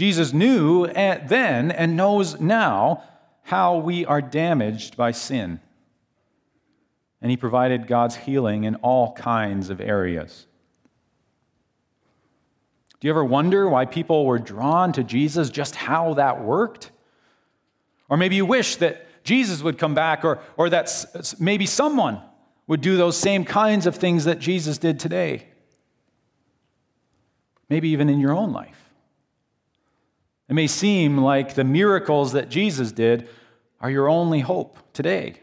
Jesus 0.01 0.33
knew 0.33 0.87
then 0.87 1.69
and 1.69 1.95
knows 1.95 2.39
now 2.39 3.03
how 3.43 3.77
we 3.77 4.03
are 4.03 4.19
damaged 4.19 4.97
by 4.97 5.11
sin. 5.11 5.59
And 7.21 7.29
he 7.29 7.37
provided 7.37 7.85
God's 7.85 8.15
healing 8.15 8.63
in 8.63 8.77
all 8.77 9.13
kinds 9.13 9.69
of 9.69 9.79
areas. 9.79 10.47
Do 12.99 13.07
you 13.07 13.11
ever 13.11 13.23
wonder 13.23 13.69
why 13.69 13.85
people 13.85 14.25
were 14.25 14.39
drawn 14.39 14.91
to 14.93 15.03
Jesus, 15.03 15.51
just 15.51 15.75
how 15.75 16.15
that 16.15 16.43
worked? 16.43 16.89
Or 18.09 18.17
maybe 18.17 18.35
you 18.37 18.45
wish 18.47 18.77
that 18.77 19.05
Jesus 19.23 19.61
would 19.61 19.77
come 19.77 19.93
back, 19.93 20.25
or, 20.25 20.39
or 20.57 20.67
that 20.71 21.35
maybe 21.39 21.67
someone 21.67 22.19
would 22.65 22.81
do 22.81 22.97
those 22.97 23.17
same 23.17 23.45
kinds 23.45 23.85
of 23.85 23.97
things 23.97 24.25
that 24.25 24.39
Jesus 24.39 24.79
did 24.79 24.99
today. 24.99 25.45
Maybe 27.69 27.89
even 27.89 28.09
in 28.09 28.19
your 28.19 28.31
own 28.31 28.51
life. 28.51 28.80
It 30.51 30.53
may 30.53 30.67
seem 30.67 31.17
like 31.17 31.55
the 31.55 31.63
miracles 31.63 32.33
that 32.33 32.49
Jesus 32.49 32.91
did 32.91 33.29
are 33.79 33.89
your 33.89 34.09
only 34.09 34.41
hope 34.41 34.77
today. 34.91 35.35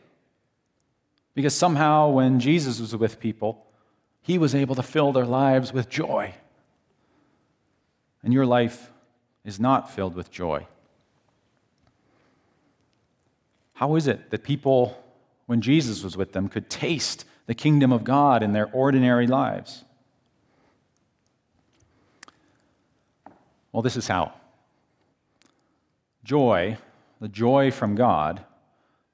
Because 1.34 1.54
somehow, 1.54 2.10
when 2.10 2.40
Jesus 2.40 2.78
was 2.78 2.94
with 2.94 3.18
people, 3.18 3.64
he 4.20 4.36
was 4.36 4.54
able 4.54 4.74
to 4.74 4.82
fill 4.82 5.12
their 5.12 5.24
lives 5.24 5.72
with 5.72 5.88
joy. 5.88 6.34
And 8.22 8.34
your 8.34 8.44
life 8.44 8.90
is 9.46 9.58
not 9.58 9.90
filled 9.90 10.14
with 10.14 10.30
joy. 10.30 10.66
How 13.72 13.94
is 13.94 14.06
it 14.06 14.28
that 14.28 14.42
people, 14.42 15.02
when 15.46 15.62
Jesus 15.62 16.04
was 16.04 16.18
with 16.18 16.34
them, 16.34 16.50
could 16.50 16.68
taste 16.68 17.24
the 17.46 17.54
kingdom 17.54 17.92
of 17.92 18.04
God 18.04 18.42
in 18.42 18.52
their 18.52 18.70
ordinary 18.74 19.26
lives? 19.26 19.86
Well, 23.72 23.80
this 23.80 23.96
is 23.96 24.06
how. 24.06 24.34
Joy, 26.24 26.78
the 27.20 27.28
joy 27.28 27.70
from 27.70 27.94
God, 27.94 28.44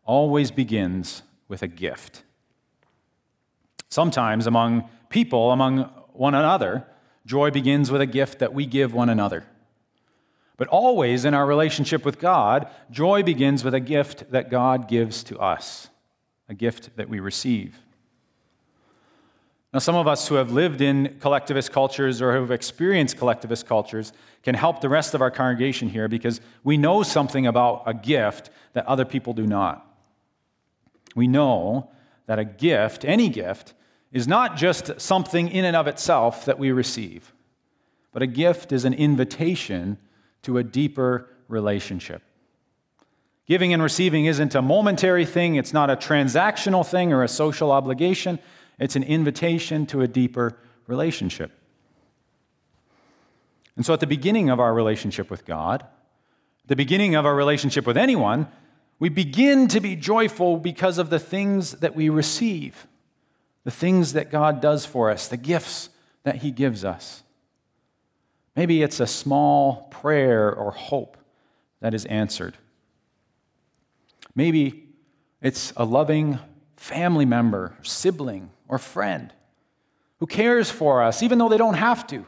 always 0.04 0.50
begins 0.50 1.22
with 1.48 1.62
a 1.62 1.68
gift. 1.68 2.22
Sometimes 3.88 4.46
among 4.46 4.88
people, 5.08 5.52
among 5.52 5.84
one 6.12 6.34
another, 6.34 6.86
joy 7.26 7.50
begins 7.50 7.90
with 7.90 8.00
a 8.00 8.06
gift 8.06 8.40
that 8.40 8.52
we 8.52 8.66
give 8.66 8.92
one 8.92 9.08
another. 9.08 9.44
But 10.56 10.68
always 10.68 11.24
in 11.24 11.34
our 11.34 11.46
relationship 11.46 12.04
with 12.04 12.18
God, 12.18 12.68
joy 12.90 13.22
begins 13.22 13.64
with 13.64 13.74
a 13.74 13.80
gift 13.80 14.30
that 14.30 14.50
God 14.50 14.88
gives 14.88 15.24
to 15.24 15.38
us, 15.38 15.88
a 16.48 16.54
gift 16.54 16.96
that 16.96 17.08
we 17.08 17.20
receive. 17.20 17.83
Now, 19.74 19.80
some 19.80 19.96
of 19.96 20.06
us 20.06 20.28
who 20.28 20.36
have 20.36 20.52
lived 20.52 20.80
in 20.80 21.16
collectivist 21.18 21.72
cultures 21.72 22.22
or 22.22 22.32
have 22.32 22.52
experienced 22.52 23.18
collectivist 23.18 23.66
cultures 23.66 24.12
can 24.44 24.54
help 24.54 24.80
the 24.80 24.88
rest 24.88 25.14
of 25.14 25.20
our 25.20 25.32
congregation 25.32 25.88
here 25.88 26.06
because 26.06 26.40
we 26.62 26.76
know 26.76 27.02
something 27.02 27.44
about 27.48 27.82
a 27.84 27.92
gift 27.92 28.50
that 28.74 28.86
other 28.86 29.04
people 29.04 29.32
do 29.32 29.48
not. 29.48 29.84
We 31.16 31.26
know 31.26 31.90
that 32.26 32.38
a 32.38 32.44
gift, 32.44 33.04
any 33.04 33.28
gift, 33.28 33.74
is 34.12 34.28
not 34.28 34.56
just 34.56 35.00
something 35.00 35.48
in 35.48 35.64
and 35.64 35.74
of 35.74 35.88
itself 35.88 36.44
that 36.44 36.60
we 36.60 36.70
receive, 36.70 37.34
but 38.12 38.22
a 38.22 38.28
gift 38.28 38.70
is 38.70 38.84
an 38.84 38.94
invitation 38.94 39.98
to 40.42 40.56
a 40.56 40.62
deeper 40.62 41.28
relationship. 41.48 42.22
Giving 43.46 43.72
and 43.72 43.82
receiving 43.82 44.26
isn't 44.26 44.54
a 44.54 44.62
momentary 44.62 45.26
thing, 45.26 45.56
it's 45.56 45.72
not 45.72 45.90
a 45.90 45.96
transactional 45.96 46.86
thing 46.86 47.12
or 47.12 47.24
a 47.24 47.28
social 47.28 47.72
obligation, 47.72 48.38
it's 48.78 48.96
an 48.96 49.02
invitation 49.02 49.86
to 49.86 50.02
a 50.02 50.08
deeper 50.08 50.58
relationship. 50.86 51.52
And 53.76 53.84
so, 53.84 53.92
at 53.92 54.00
the 54.00 54.06
beginning 54.06 54.50
of 54.50 54.60
our 54.60 54.72
relationship 54.72 55.30
with 55.30 55.44
God, 55.44 55.84
the 56.66 56.76
beginning 56.76 57.14
of 57.14 57.26
our 57.26 57.34
relationship 57.34 57.86
with 57.86 57.96
anyone, 57.96 58.46
we 58.98 59.08
begin 59.08 59.68
to 59.68 59.80
be 59.80 59.96
joyful 59.96 60.56
because 60.56 60.98
of 60.98 61.10
the 61.10 61.18
things 61.18 61.72
that 61.72 61.94
we 61.94 62.08
receive, 62.08 62.86
the 63.64 63.70
things 63.70 64.12
that 64.12 64.30
God 64.30 64.60
does 64.60 64.86
for 64.86 65.10
us, 65.10 65.28
the 65.28 65.36
gifts 65.36 65.90
that 66.22 66.36
He 66.36 66.50
gives 66.50 66.84
us. 66.84 67.22
Maybe 68.56 68.82
it's 68.82 69.00
a 69.00 69.06
small 69.06 69.88
prayer 69.90 70.54
or 70.54 70.70
hope 70.70 71.16
that 71.80 71.92
is 71.92 72.04
answered. 72.06 72.56
Maybe 74.34 74.84
it's 75.42 75.72
a 75.76 75.84
loving 75.84 76.38
family 76.76 77.24
member, 77.24 77.76
sibling, 77.82 78.50
or 78.68 78.78
friend 78.78 79.32
who 80.20 80.26
cares 80.26 80.70
for 80.70 81.02
us, 81.02 81.22
even 81.22 81.38
though 81.38 81.48
they 81.48 81.58
don't 81.58 81.74
have 81.74 82.06
to. 82.06 82.24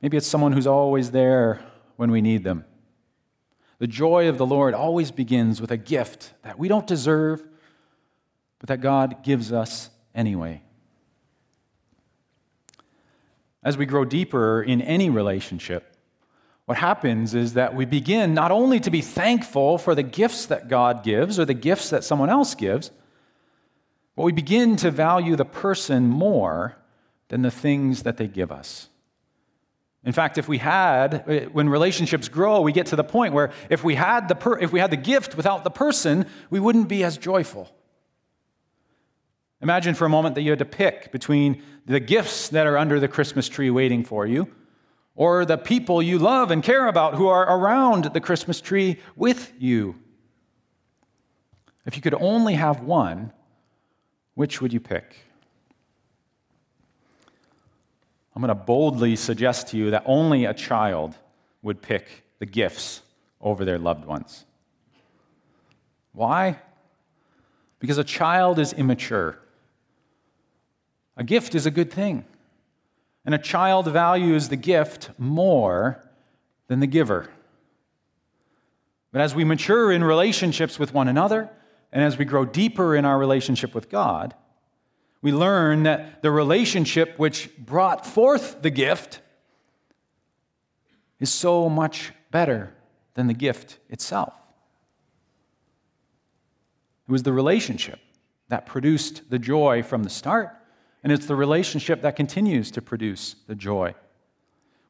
Maybe 0.00 0.16
it's 0.16 0.26
someone 0.26 0.52
who's 0.52 0.66
always 0.66 1.10
there 1.10 1.60
when 1.96 2.10
we 2.10 2.20
need 2.20 2.44
them. 2.44 2.64
The 3.78 3.86
joy 3.86 4.28
of 4.28 4.38
the 4.38 4.46
Lord 4.46 4.74
always 4.74 5.10
begins 5.10 5.60
with 5.60 5.70
a 5.70 5.76
gift 5.76 6.32
that 6.42 6.58
we 6.58 6.68
don't 6.68 6.86
deserve, 6.86 7.44
but 8.58 8.68
that 8.68 8.80
God 8.80 9.22
gives 9.22 9.52
us 9.52 9.90
anyway. 10.14 10.62
As 13.62 13.76
we 13.76 13.86
grow 13.86 14.04
deeper 14.04 14.62
in 14.62 14.80
any 14.80 15.10
relationship, 15.10 15.96
what 16.64 16.78
happens 16.78 17.34
is 17.34 17.54
that 17.54 17.74
we 17.74 17.84
begin 17.84 18.34
not 18.34 18.50
only 18.50 18.78
to 18.80 18.90
be 18.90 19.00
thankful 19.00 19.78
for 19.78 19.94
the 19.94 20.02
gifts 20.02 20.46
that 20.46 20.68
God 20.68 21.02
gives 21.02 21.38
or 21.38 21.44
the 21.44 21.54
gifts 21.54 21.90
that 21.90 22.04
someone 22.04 22.30
else 22.30 22.54
gives, 22.54 22.90
but 24.18 24.24
we 24.24 24.32
begin 24.32 24.74
to 24.74 24.90
value 24.90 25.36
the 25.36 25.44
person 25.44 26.08
more 26.08 26.76
than 27.28 27.42
the 27.42 27.52
things 27.52 28.02
that 28.02 28.16
they 28.16 28.26
give 28.26 28.50
us. 28.50 28.88
In 30.02 30.12
fact, 30.12 30.38
if 30.38 30.48
we 30.48 30.58
had, 30.58 31.22
eh, 31.28 31.44
when 31.44 31.68
relationships 31.68 32.28
grow, 32.28 32.60
we 32.60 32.72
get 32.72 32.86
to 32.86 32.96
the 32.96 33.04
point 33.04 33.32
where 33.32 33.52
if 33.70 33.84
we 33.84 33.94
had 33.94 34.26
the, 34.26 34.34
per, 34.34 34.58
if 34.58 34.72
we 34.72 34.80
had 34.80 34.90
the 34.90 34.96
gift 34.96 35.36
without 35.36 35.62
the 35.62 35.70
person, 35.70 36.26
we 36.50 36.58
wouldn't 36.58 36.88
be 36.88 37.04
as 37.04 37.16
joyful. 37.16 37.72
Imagine 39.62 39.94
for 39.94 40.04
a 40.04 40.08
moment 40.08 40.34
that 40.34 40.42
you 40.42 40.50
had 40.50 40.58
to 40.58 40.64
pick 40.64 41.12
between 41.12 41.62
the 41.86 42.00
gifts 42.00 42.48
that 42.48 42.66
are 42.66 42.76
under 42.76 42.98
the 42.98 43.06
Christmas 43.06 43.48
tree 43.48 43.70
waiting 43.70 44.02
for 44.02 44.26
you 44.26 44.52
or 45.14 45.44
the 45.44 45.58
people 45.58 46.02
you 46.02 46.18
love 46.18 46.50
and 46.50 46.64
care 46.64 46.88
about 46.88 47.14
who 47.14 47.28
are 47.28 47.56
around 47.56 48.06
the 48.06 48.20
Christmas 48.20 48.60
tree 48.60 48.98
with 49.14 49.52
you. 49.60 49.94
If 51.86 51.94
you 51.94 52.02
could 52.02 52.14
only 52.14 52.54
have 52.54 52.80
one, 52.80 53.32
which 54.38 54.62
would 54.62 54.72
you 54.72 54.78
pick? 54.78 55.16
I'm 58.36 58.40
going 58.40 58.50
to 58.50 58.54
boldly 58.54 59.16
suggest 59.16 59.66
to 59.68 59.76
you 59.76 59.90
that 59.90 60.04
only 60.06 60.44
a 60.44 60.54
child 60.54 61.16
would 61.62 61.82
pick 61.82 62.06
the 62.38 62.46
gifts 62.46 63.02
over 63.40 63.64
their 63.64 63.78
loved 63.78 64.04
ones. 64.04 64.44
Why? 66.12 66.60
Because 67.80 67.98
a 67.98 68.04
child 68.04 68.60
is 68.60 68.72
immature. 68.72 69.40
A 71.16 71.24
gift 71.24 71.56
is 71.56 71.66
a 71.66 71.70
good 71.72 71.92
thing. 71.92 72.24
And 73.24 73.34
a 73.34 73.38
child 73.38 73.88
values 73.88 74.50
the 74.50 74.56
gift 74.56 75.10
more 75.18 76.08
than 76.68 76.78
the 76.78 76.86
giver. 76.86 77.28
But 79.10 79.20
as 79.20 79.34
we 79.34 79.42
mature 79.42 79.90
in 79.90 80.04
relationships 80.04 80.78
with 80.78 80.94
one 80.94 81.08
another, 81.08 81.50
and 81.92 82.02
as 82.02 82.18
we 82.18 82.24
grow 82.24 82.44
deeper 82.44 82.94
in 82.94 83.04
our 83.04 83.18
relationship 83.18 83.74
with 83.74 83.88
God, 83.88 84.34
we 85.22 85.32
learn 85.32 85.82
that 85.82 86.22
the 86.22 86.30
relationship 86.30 87.18
which 87.18 87.50
brought 87.58 88.06
forth 88.06 88.62
the 88.62 88.70
gift 88.70 89.20
is 91.18 91.32
so 91.32 91.68
much 91.68 92.12
better 92.30 92.74
than 93.14 93.26
the 93.26 93.34
gift 93.34 93.78
itself. 93.88 94.32
It 97.08 97.12
was 97.12 97.24
the 97.24 97.32
relationship 97.32 97.98
that 98.48 98.66
produced 98.66 99.30
the 99.30 99.38
joy 99.38 99.82
from 99.82 100.04
the 100.04 100.10
start, 100.10 100.50
and 101.02 101.12
it's 101.12 101.26
the 101.26 101.34
relationship 101.34 102.02
that 102.02 102.16
continues 102.16 102.70
to 102.72 102.82
produce 102.82 103.34
the 103.46 103.54
joy. 103.54 103.94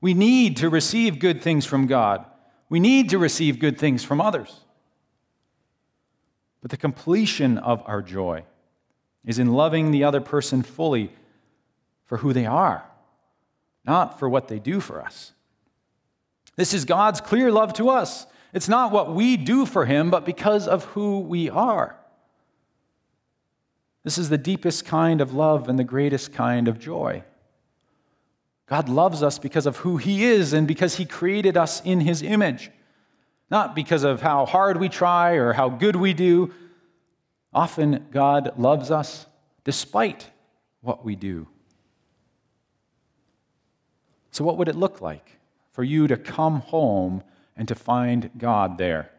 We 0.00 0.14
need 0.14 0.57
to 0.59 0.69
receive 0.69 1.19
good 1.19 1.40
things 1.43 1.64
from 1.64 1.87
God, 1.87 2.26
we 2.69 2.81
need 2.81 3.09
to 3.11 3.19
receive 3.19 3.59
good 3.59 3.78
things 3.78 4.05
from 4.05 4.21
others. 4.21 4.61
But 6.60 6.70
the 6.70 6.76
completion 6.76 7.58
of 7.58 7.82
our 7.86 8.02
joy 8.02 8.44
is 9.24 9.38
in 9.38 9.52
loving 9.52 9.90
the 9.90 10.04
other 10.04 10.20
person 10.20 10.62
fully 10.62 11.12
for 12.04 12.18
who 12.18 12.32
they 12.32 12.46
are, 12.46 12.84
not 13.84 14.18
for 14.18 14.28
what 14.28 14.49
they 14.49 14.58
do 14.58 14.80
for 14.80 15.00
us. 15.00 15.32
This 16.56 16.75
is 16.75 16.84
God's 16.84 17.21
clear 17.21 17.52
love 17.52 17.73
to 17.75 17.88
us. 17.88 18.26
It's 18.52 18.68
not 18.68 18.90
what 18.90 19.14
we 19.14 19.36
do 19.36 19.66
for 19.66 19.84
Him, 19.84 20.10
but 20.10 20.25
because 20.25 20.66
of 20.66 20.84
who 20.86 21.21
we 21.21 21.50
are. 21.50 21.97
This 24.02 24.18
is 24.18 24.30
the 24.30 24.38
deepest 24.38 24.86
kind 24.86 25.21
of 25.21 25.34
love 25.34 25.68
and 25.68 25.78
the 25.78 25.84
greatest 25.84 26.32
kind 26.32 26.66
of 26.66 26.78
joy. 26.78 27.23
God 28.66 28.88
loves 28.88 29.23
us 29.23 29.38
because 29.38 29.66
of 29.66 29.78
who 29.78 29.99
He 29.99 30.25
is 30.25 30.52
and 30.52 30.66
because 30.66 30.97
He 30.97 31.04
created 31.04 31.56
us 31.56 31.82
in 31.84 32.00
His 32.00 32.23
image, 32.23 32.71
not 33.50 33.75
because 33.75 34.04
of 34.04 34.21
how 34.21 34.47
hard 34.47 34.78
we 34.78 34.89
try 34.89 35.32
or 35.32 35.52
how 35.52 35.69
good 35.69 35.97
we 35.97 36.13
do, 36.13 36.52
Often, 37.52 38.06
God 38.11 38.58
loves 38.58 38.91
us 38.91 39.26
despite 39.65 40.30
what 40.80 41.04
we 41.04 41.17
do. 41.17 41.49
So, 44.30 44.45
what 44.45 44.58
would 44.58 44.69
it 44.69 44.76
look 44.76 45.00
like 45.00 45.39
for 45.73 45.82
you 45.82 46.06
to 46.08 46.17
come 46.17 46.61
home 46.61 47.23
and 47.56 47.67
to 47.69 47.75
find 47.75 48.30
God 48.37 48.78
there? 48.78 49.11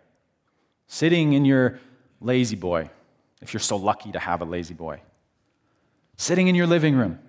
Sitting 0.87 1.33
in 1.33 1.45
your 1.45 1.79
La-Z-Boy, 2.21 2.89
if 3.41 3.53
you're 3.53 3.59
so 3.59 3.77
lucky 3.77 4.11
to 4.11 4.19
have 4.19 4.41
a 4.41 4.45
La-Z-Boy, 4.45 5.01
sitting 6.17 6.47
in 6.47 6.55
your 6.55 6.67
living 6.67 6.95
room. 6.95 7.19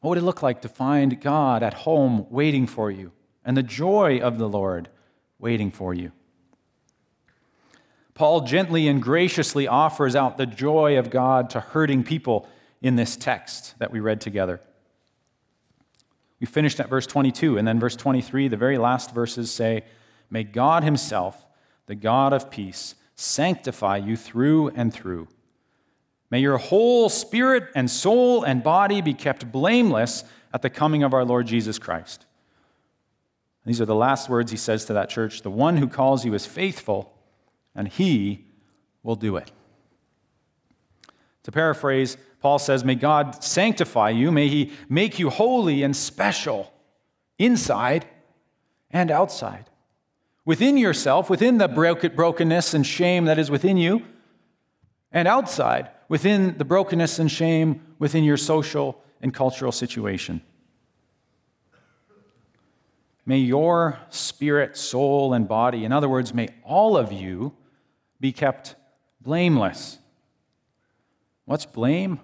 What 0.00 0.10
would 0.10 0.18
it 0.18 0.22
look 0.22 0.42
like 0.42 0.62
to 0.62 0.68
find 0.68 1.20
God 1.20 1.62
at 1.62 1.74
home 1.74 2.26
waiting 2.28 2.66
for 2.66 2.90
you 2.90 3.12
and 3.44 3.56
the 3.56 3.62
joy 3.62 4.18
of 4.20 4.38
the 4.38 4.48
Lord 4.48 4.88
waiting 5.38 5.70
for 5.70 5.92
you? 5.94 6.12
Paul 8.14 8.42
gently 8.42 8.88
and 8.88 9.02
graciously 9.02 9.66
offers 9.66 10.14
out 10.14 10.36
the 10.36 10.46
joy 10.46 10.98
of 10.98 11.10
God 11.10 11.50
to 11.50 11.60
hurting 11.60 12.04
people 12.04 12.48
in 12.82 12.96
this 12.96 13.16
text 13.16 13.78
that 13.78 13.90
we 13.90 14.00
read 14.00 14.20
together. 14.20 14.60
We 16.40 16.46
finished 16.46 16.80
at 16.80 16.90
verse 16.90 17.06
22, 17.06 17.56
and 17.56 17.66
then 17.66 17.78
verse 17.78 17.96
23, 17.96 18.48
the 18.48 18.56
very 18.56 18.76
last 18.76 19.14
verses 19.14 19.50
say, 19.50 19.84
May 20.28 20.44
God 20.44 20.82
Himself, 20.82 21.46
the 21.86 21.94
God 21.94 22.32
of 22.32 22.50
peace, 22.50 22.96
sanctify 23.14 23.98
you 23.98 24.16
through 24.16 24.68
and 24.70 24.92
through. 24.92 25.28
May 26.30 26.40
your 26.40 26.58
whole 26.58 27.08
spirit 27.08 27.64
and 27.74 27.90
soul 27.90 28.42
and 28.42 28.62
body 28.62 29.02
be 29.02 29.14
kept 29.14 29.52
blameless 29.52 30.24
at 30.52 30.62
the 30.62 30.70
coming 30.70 31.02
of 31.02 31.14
our 31.14 31.24
Lord 31.24 31.46
Jesus 31.46 31.78
Christ. 31.78 32.26
These 33.64 33.80
are 33.80 33.86
the 33.86 33.94
last 33.94 34.28
words 34.28 34.50
he 34.50 34.56
says 34.56 34.84
to 34.86 34.92
that 34.94 35.08
church. 35.08 35.42
The 35.42 35.50
one 35.50 35.76
who 35.76 35.86
calls 35.86 36.24
you 36.24 36.34
is 36.34 36.46
faithful 36.46 37.12
and 37.74 37.88
he 37.88 38.46
will 39.02 39.16
do 39.16 39.36
it. 39.36 39.50
To 41.44 41.52
paraphrase, 41.52 42.16
Paul 42.40 42.58
says, 42.58 42.84
May 42.84 42.94
God 42.94 43.42
sanctify 43.42 44.10
you, 44.10 44.32
may 44.32 44.48
he 44.48 44.72
make 44.88 45.18
you 45.18 45.30
holy 45.30 45.82
and 45.82 45.94
special 45.94 46.72
inside 47.38 48.06
and 48.90 49.10
outside. 49.10 49.70
Within 50.44 50.76
yourself, 50.76 51.30
within 51.30 51.58
the 51.58 51.68
brokenness 51.68 52.74
and 52.74 52.84
shame 52.84 53.26
that 53.26 53.38
is 53.38 53.50
within 53.50 53.76
you, 53.76 54.02
and 55.12 55.28
outside, 55.28 55.90
within 56.08 56.58
the 56.58 56.64
brokenness 56.64 57.18
and 57.18 57.30
shame 57.30 57.80
within 57.98 58.24
your 58.24 58.36
social 58.36 59.02
and 59.20 59.32
cultural 59.32 59.72
situation. 59.72 60.42
May 63.24 63.38
your 63.38 63.98
spirit, 64.10 64.76
soul, 64.76 65.32
and 65.32 65.46
body, 65.46 65.84
in 65.84 65.92
other 65.92 66.08
words, 66.08 66.34
may 66.34 66.48
all 66.64 66.96
of 66.96 67.12
you 67.12 67.54
be 68.20 68.32
kept 68.32 68.74
blameless. 69.20 69.98
What's 71.44 71.66
blame? 71.66 72.20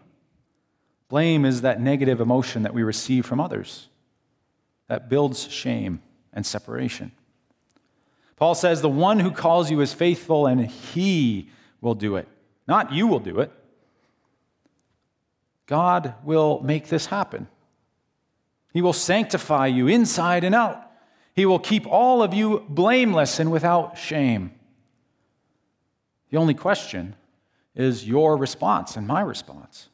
Blame 1.09 1.45
is 1.45 1.63
that 1.63 1.81
negative 1.81 2.21
emotion 2.21 2.65
that 2.65 2.75
we 2.75 2.83
receive 2.83 3.25
from 3.25 3.41
others 3.41 3.89
that 4.89 5.09
builds 5.09 5.49
shame 5.49 6.01
and 6.33 6.45
separation. 6.45 7.13
Paul 8.37 8.55
says, 8.55 8.81
The 8.81 8.89
one 8.89 9.21
who 9.21 9.31
calls 9.31 9.71
you 9.71 9.81
is 9.81 9.93
faithful, 9.93 10.47
and 10.47 10.67
he 10.67 11.49
will 11.81 11.95
do 11.95 12.17
it. 12.17 12.29
Not 12.67 12.93
you 12.93 13.07
will 13.07 13.21
do 13.21 13.41
it. 13.41 13.53
God 15.67 16.15
will 16.25 16.61
make 16.61 16.89
this 16.89 17.07
happen. 17.07 17.47
He 18.73 18.83
will 18.83 18.93
sanctify 18.93 19.67
you 19.67 19.87
inside 19.89 20.45
and 20.45 20.55
out. 20.55 20.88
He 21.39 21.47
will 21.47 21.61
keep 21.61 21.87
all 21.87 22.21
of 22.21 22.35
you 22.35 22.67
blameless 22.69 23.39
and 23.39 23.53
without 23.53 23.97
shame. 23.97 24.51
The 26.31 26.37
only 26.37 26.53
question 26.53 27.15
is 27.77 28.09
your 28.09 28.37
response 28.37 28.97
and 28.97 29.07
my 29.07 29.21
response. 29.21 29.89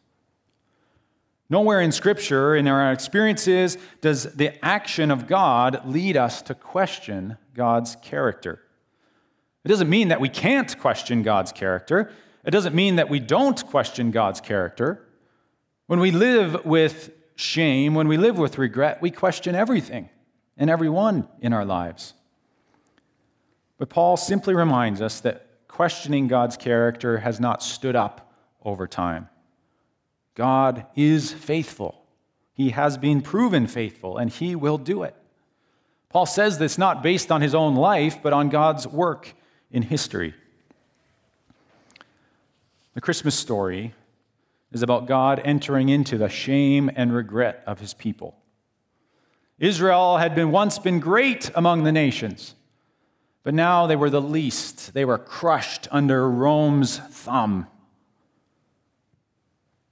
Nowhere 1.50 1.82
in 1.82 1.92
Scripture, 1.92 2.56
in 2.56 2.66
our 2.66 2.90
experiences, 2.90 3.76
does 4.00 4.22
the 4.22 4.52
action 4.64 5.10
of 5.10 5.26
God 5.26 5.82
lead 5.84 6.16
us 6.16 6.40
to 6.40 6.54
question 6.54 7.36
God's 7.52 7.94
character. 7.96 8.62
It 9.66 9.68
doesn't 9.68 9.90
mean 9.90 10.08
that 10.08 10.22
we 10.22 10.30
can't 10.30 10.78
question 10.78 11.22
God's 11.22 11.52
character. 11.52 12.10
It 12.46 12.52
doesn't 12.52 12.74
mean 12.74 12.96
that 12.96 13.10
we 13.10 13.20
don't 13.20 13.66
question 13.66 14.12
God's 14.12 14.40
character. 14.40 15.06
When 15.88 16.00
we 16.00 16.10
live 16.10 16.64
with 16.64 17.10
shame, 17.36 17.94
when 17.94 18.08
we 18.08 18.16
live 18.16 18.38
with 18.38 18.56
regret, 18.56 19.02
we 19.02 19.10
question 19.10 19.54
everything 19.54 20.08
and 20.56 20.70
everyone 20.70 21.28
in 21.40 21.52
our 21.52 21.64
lives. 21.64 22.14
But 23.78 23.88
Paul 23.88 24.16
simply 24.16 24.54
reminds 24.54 25.00
us 25.00 25.20
that 25.20 25.46
questioning 25.68 26.28
God's 26.28 26.56
character 26.56 27.18
has 27.18 27.40
not 27.40 27.62
stood 27.62 27.96
up 27.96 28.32
over 28.64 28.86
time. 28.86 29.28
God 30.34 30.86
is 30.94 31.32
faithful. 31.32 32.04
He 32.52 32.70
has 32.70 32.96
been 32.96 33.20
proven 33.20 33.66
faithful, 33.66 34.16
and 34.16 34.30
he 34.30 34.54
will 34.54 34.78
do 34.78 35.02
it. 35.02 35.16
Paul 36.08 36.26
says 36.26 36.58
this 36.58 36.78
not 36.78 37.02
based 37.02 37.32
on 37.32 37.40
his 37.40 37.54
own 37.54 37.74
life, 37.74 38.22
but 38.22 38.32
on 38.32 38.48
God's 38.48 38.86
work 38.86 39.34
in 39.72 39.82
history. 39.82 40.34
The 42.94 43.00
Christmas 43.00 43.34
story 43.34 43.92
is 44.70 44.82
about 44.82 45.06
God 45.06 45.40
entering 45.44 45.88
into 45.88 46.16
the 46.16 46.28
shame 46.28 46.90
and 46.94 47.12
regret 47.12 47.64
of 47.66 47.80
his 47.80 47.94
people. 47.94 48.36
Israel 49.58 50.18
had 50.18 50.34
been 50.34 50.50
once 50.50 50.78
been 50.78 51.00
great 51.00 51.50
among 51.54 51.84
the 51.84 51.92
nations, 51.92 52.54
but 53.42 53.54
now 53.54 53.86
they 53.86 53.96
were 53.96 54.10
the 54.10 54.20
least. 54.20 54.94
They 54.94 55.04
were 55.04 55.18
crushed 55.18 55.86
under 55.90 56.28
Rome's 56.28 56.98
thumb. 56.98 57.66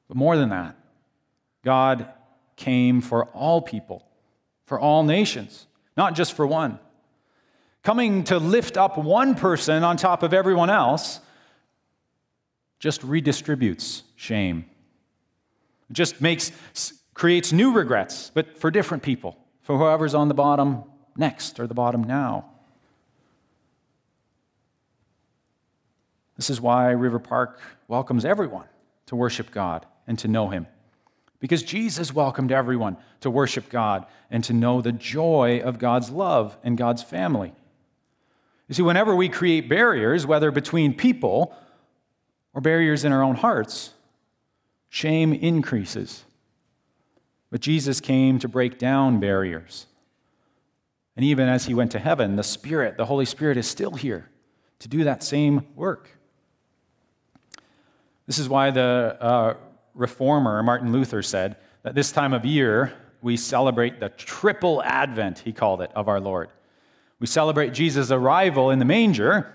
But 0.09 0.17
more 0.17 0.37
than 0.37 0.49
that, 0.51 0.77
God 1.65 2.09
came 2.57 3.01
for 3.01 3.27
all 3.27 3.63
people, 3.63 4.05
for 4.67 4.79
all 4.79 5.05
nations, 5.05 5.67
not 5.97 6.15
just 6.15 6.33
for 6.33 6.47
one. 6.47 6.79
Coming 7.83 8.25
to 8.25 8.39
lift 8.39 8.77
up 8.77 8.97
one 8.99 9.35
person 9.35 9.85
on 9.85 9.97
top 9.97 10.23
of 10.23 10.33
everyone 10.33 10.71
else 10.71 11.21
just 12.79 13.03
redistributes 13.03 14.03
shame. 14.17 14.65
It 15.89 15.95
just 15.95 16.21
makes 16.21 16.53
creates 17.15 17.53
new 17.53 17.73
regrets, 17.73 18.31
but 18.35 18.59
for 18.59 18.71
different 18.71 19.03
people, 19.03 19.37
for 19.63 19.79
whoever's 19.79 20.15
on 20.15 20.29
the 20.29 20.35
bottom 20.35 20.85
next 21.17 21.59
or 21.61 21.67
the 21.67 21.75
bottom 21.75 22.05
now. 22.05 22.47
This 26.37 26.51
is 26.51 26.61
why 26.61 26.91
River 26.91 27.19
Park 27.19 27.61
welcomes 27.89 28.25
everyone 28.25 28.67
to 29.07 29.17
worship 29.17 29.51
God 29.51 29.87
and 30.07 30.19
to 30.21 30.29
know 30.29 30.49
Him. 30.49 30.67
Because 31.39 31.63
Jesus 31.63 32.15
welcomed 32.15 32.53
everyone 32.53 32.97
to 33.21 33.31
worship 33.31 33.69
God 33.69 34.07
and 34.31 34.43
to 34.45 34.53
know 34.53 34.81
the 34.81 34.93
joy 34.93 35.61
of 35.63 35.79
God's 35.79 36.11
love 36.11 36.57
and 36.63 36.79
God's 36.79 37.03
family. 37.03 37.53
You 38.69 38.75
see, 38.75 38.83
whenever 38.83 39.15
we 39.15 39.29
create 39.29 39.69
barriers, 39.69 40.27
whether 40.27 40.51
between 40.51 40.95
people 40.95 41.55
or 42.55 42.61
barriers 42.61 43.05
in 43.05 43.13
our 43.13 43.23
own 43.23 43.35
hearts, 43.35 43.91
shame 44.89 45.33
increases. 45.33 46.25
But 47.53 47.61
Jesus 47.61 48.01
came 48.01 48.39
to 48.39 48.49
break 48.49 48.79
down 48.79 49.21
barriers. 49.21 49.87
And 51.17 51.25
even 51.27 51.51
as 51.51 51.67
he 51.67 51.75
went 51.75 51.93
to 51.93 51.99
heaven, 51.99 52.35
the 52.35 52.43
Spirit, 52.43 52.97
the 52.97 53.05
Holy 53.05 53.27
Spirit, 53.27 53.59
is 53.59 53.67
still 53.67 53.91
here 53.91 54.31
to 54.79 54.89
do 54.89 55.05
that 55.05 55.23
same 55.23 55.67
work. 55.77 56.09
This 58.27 58.39
is 58.39 58.49
why 58.49 58.71
the 58.71 59.19
uh, 59.21 59.55
reformer 59.95 60.63
Martin 60.63 60.93
Luther 60.93 61.21
said 61.23 61.59
that 61.83 61.95
this 61.95 62.11
time 62.11 62.33
of 62.33 62.47
year 62.47 62.95
we 63.21 63.37
celebrate 63.37 64.01
the 64.01 64.09
triple 64.09 64.83
advent, 64.83 65.41
he 65.41 65.53
called 65.53 65.83
it, 65.83 65.93
of 65.95 66.09
our 66.09 66.21
Lord. 66.21 66.49
We 67.21 67.27
celebrate 67.27 67.75
Jesus' 67.75 68.11
arrival 68.11 68.71
in 68.71 68.79
the 68.79 68.87
manger. 68.87 69.55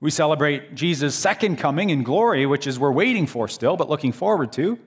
We 0.00 0.10
celebrate 0.10 0.74
Jesus' 0.74 1.14
second 1.14 1.56
coming 1.56 1.88
in 1.88 2.02
glory, 2.02 2.44
which 2.44 2.66
is 2.66 2.78
we're 2.78 2.92
waiting 2.92 3.26
for 3.26 3.48
still, 3.48 3.78
but 3.78 3.88
looking 3.88 4.12
forward 4.12 4.52
to. 4.52 4.78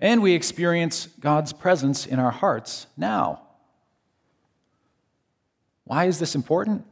And 0.00 0.22
we 0.22 0.32
experience 0.32 1.06
God's 1.20 1.52
presence 1.52 2.06
in 2.06 2.18
our 2.18 2.30
hearts 2.30 2.86
now. 2.96 3.42
Why 5.84 6.06
is 6.06 6.18
this 6.18 6.34
important? 6.34 6.84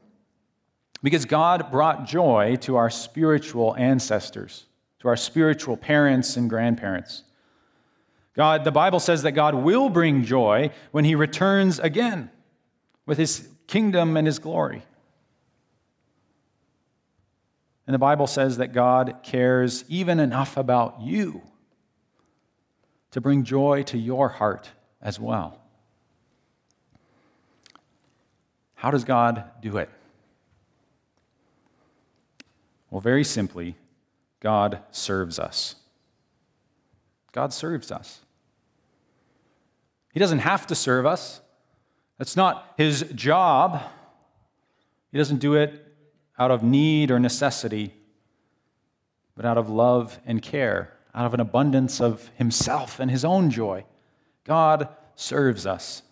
Because 1.03 1.25
God 1.25 1.71
brought 1.71 2.07
joy 2.07 2.57
to 2.63 2.77
our 2.77 2.91
spiritual 2.91 3.75
ancestors 3.77 4.67
to 5.03 5.09
our 5.09 5.17
spiritual 5.17 5.77
parents 5.77 6.37
and 6.37 6.49
grandparents. 6.49 7.25
God, 8.35 8.63
the 8.63 8.71
Bible 8.71 9.01
says 9.01 9.23
that 9.23 9.33
God 9.33 9.53
will 9.53 9.89
bring 9.89 10.23
joy 10.23 10.71
when 10.93 11.05
he 11.05 11.17
returns 11.17 11.81
again 11.81 12.31
with 13.05 13.19
his 13.19 13.49
kingdom 13.67 14.17
and 14.17 14.29
his 14.29 14.39
glory. 14.39 14.85
And 17.85 17.93
the 17.93 17.99
Bible 17.99 18.29
says 18.29 18.59
that 18.59 18.73
God 18.73 19.17
cares 19.25 19.85
even 19.89 20.21
enough 20.21 20.57
about 20.57 21.01
you 21.03 21.43
to 23.13 23.21
bring 23.21 23.45
joy 23.45 23.83
to 23.85 23.99
your 23.99 24.29
heart 24.29 24.71
as 25.01 25.21
well. 25.21 25.59
How 28.75 28.91
does 28.91 29.05
God 29.05 29.45
do 29.61 29.77
it? 29.77 29.89
Well, 32.91 33.01
very 33.01 33.25
simply, 33.25 33.77
God 34.41 34.81
serves 34.91 35.39
us. 35.39 35.77
God 37.31 37.53
serves 37.53 37.91
us. 37.91 38.21
He 40.13 40.21
doesn't 40.21 40.41
have 40.41 40.67
to 40.67 40.75
serve 40.75 41.07
us. 41.07 41.41
That's 42.19 42.37
not 42.37 42.75
his 42.77 43.03
job. 43.15 43.83
He 45.11 45.19
doesn't 45.19 45.39
do 45.39 45.55
it 45.55 45.87
out 46.39 46.51
of 46.51 46.63
need 46.63 47.11
or 47.11 47.19
necessity, 47.19 47.95
but 49.35 49.45
out 49.45 49.59
of 49.59 49.71
love 49.71 50.19
and 50.27 50.43
care, 50.43 50.93
out 51.15 51.27
of 51.27 51.35
an 51.35 51.41
abundance 51.41 52.01
of 52.01 52.31
himself 52.37 52.99
and 52.99 53.11
his 53.11 53.25
own 53.25 53.51
joy. 53.51 53.85
God 54.45 54.89
serves 55.15 55.67
us. 55.67 56.03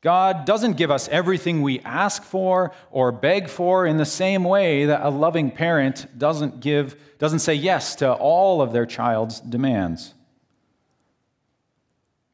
God 0.00 0.44
doesn't 0.44 0.76
give 0.76 0.90
us 0.90 1.08
everything 1.08 1.60
we 1.60 1.80
ask 1.80 2.22
for 2.22 2.72
or 2.90 3.10
beg 3.10 3.48
for 3.48 3.84
in 3.84 3.96
the 3.96 4.04
same 4.04 4.44
way 4.44 4.84
that 4.86 5.04
a 5.04 5.10
loving 5.10 5.50
parent 5.50 6.06
doesn't 6.16 6.60
give 6.60 6.96
doesn't 7.18 7.40
say 7.40 7.54
yes 7.54 7.96
to 7.96 8.12
all 8.12 8.62
of 8.62 8.72
their 8.72 8.86
child's 8.86 9.40
demands. 9.40 10.14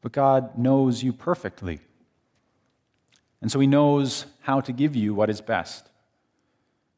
But 0.01 0.11
God 0.11 0.57
knows 0.57 1.01
you 1.01 1.11
perfectly. 1.11 1.79
And 3.41 3.51
so 3.51 3.59
he 3.59 3.67
knows 3.67 4.27
how 4.41 4.61
to 4.61 4.71
give 4.71 4.95
you 4.95 5.15
what 5.15 5.31
is 5.31 5.41
best. 5.41 5.89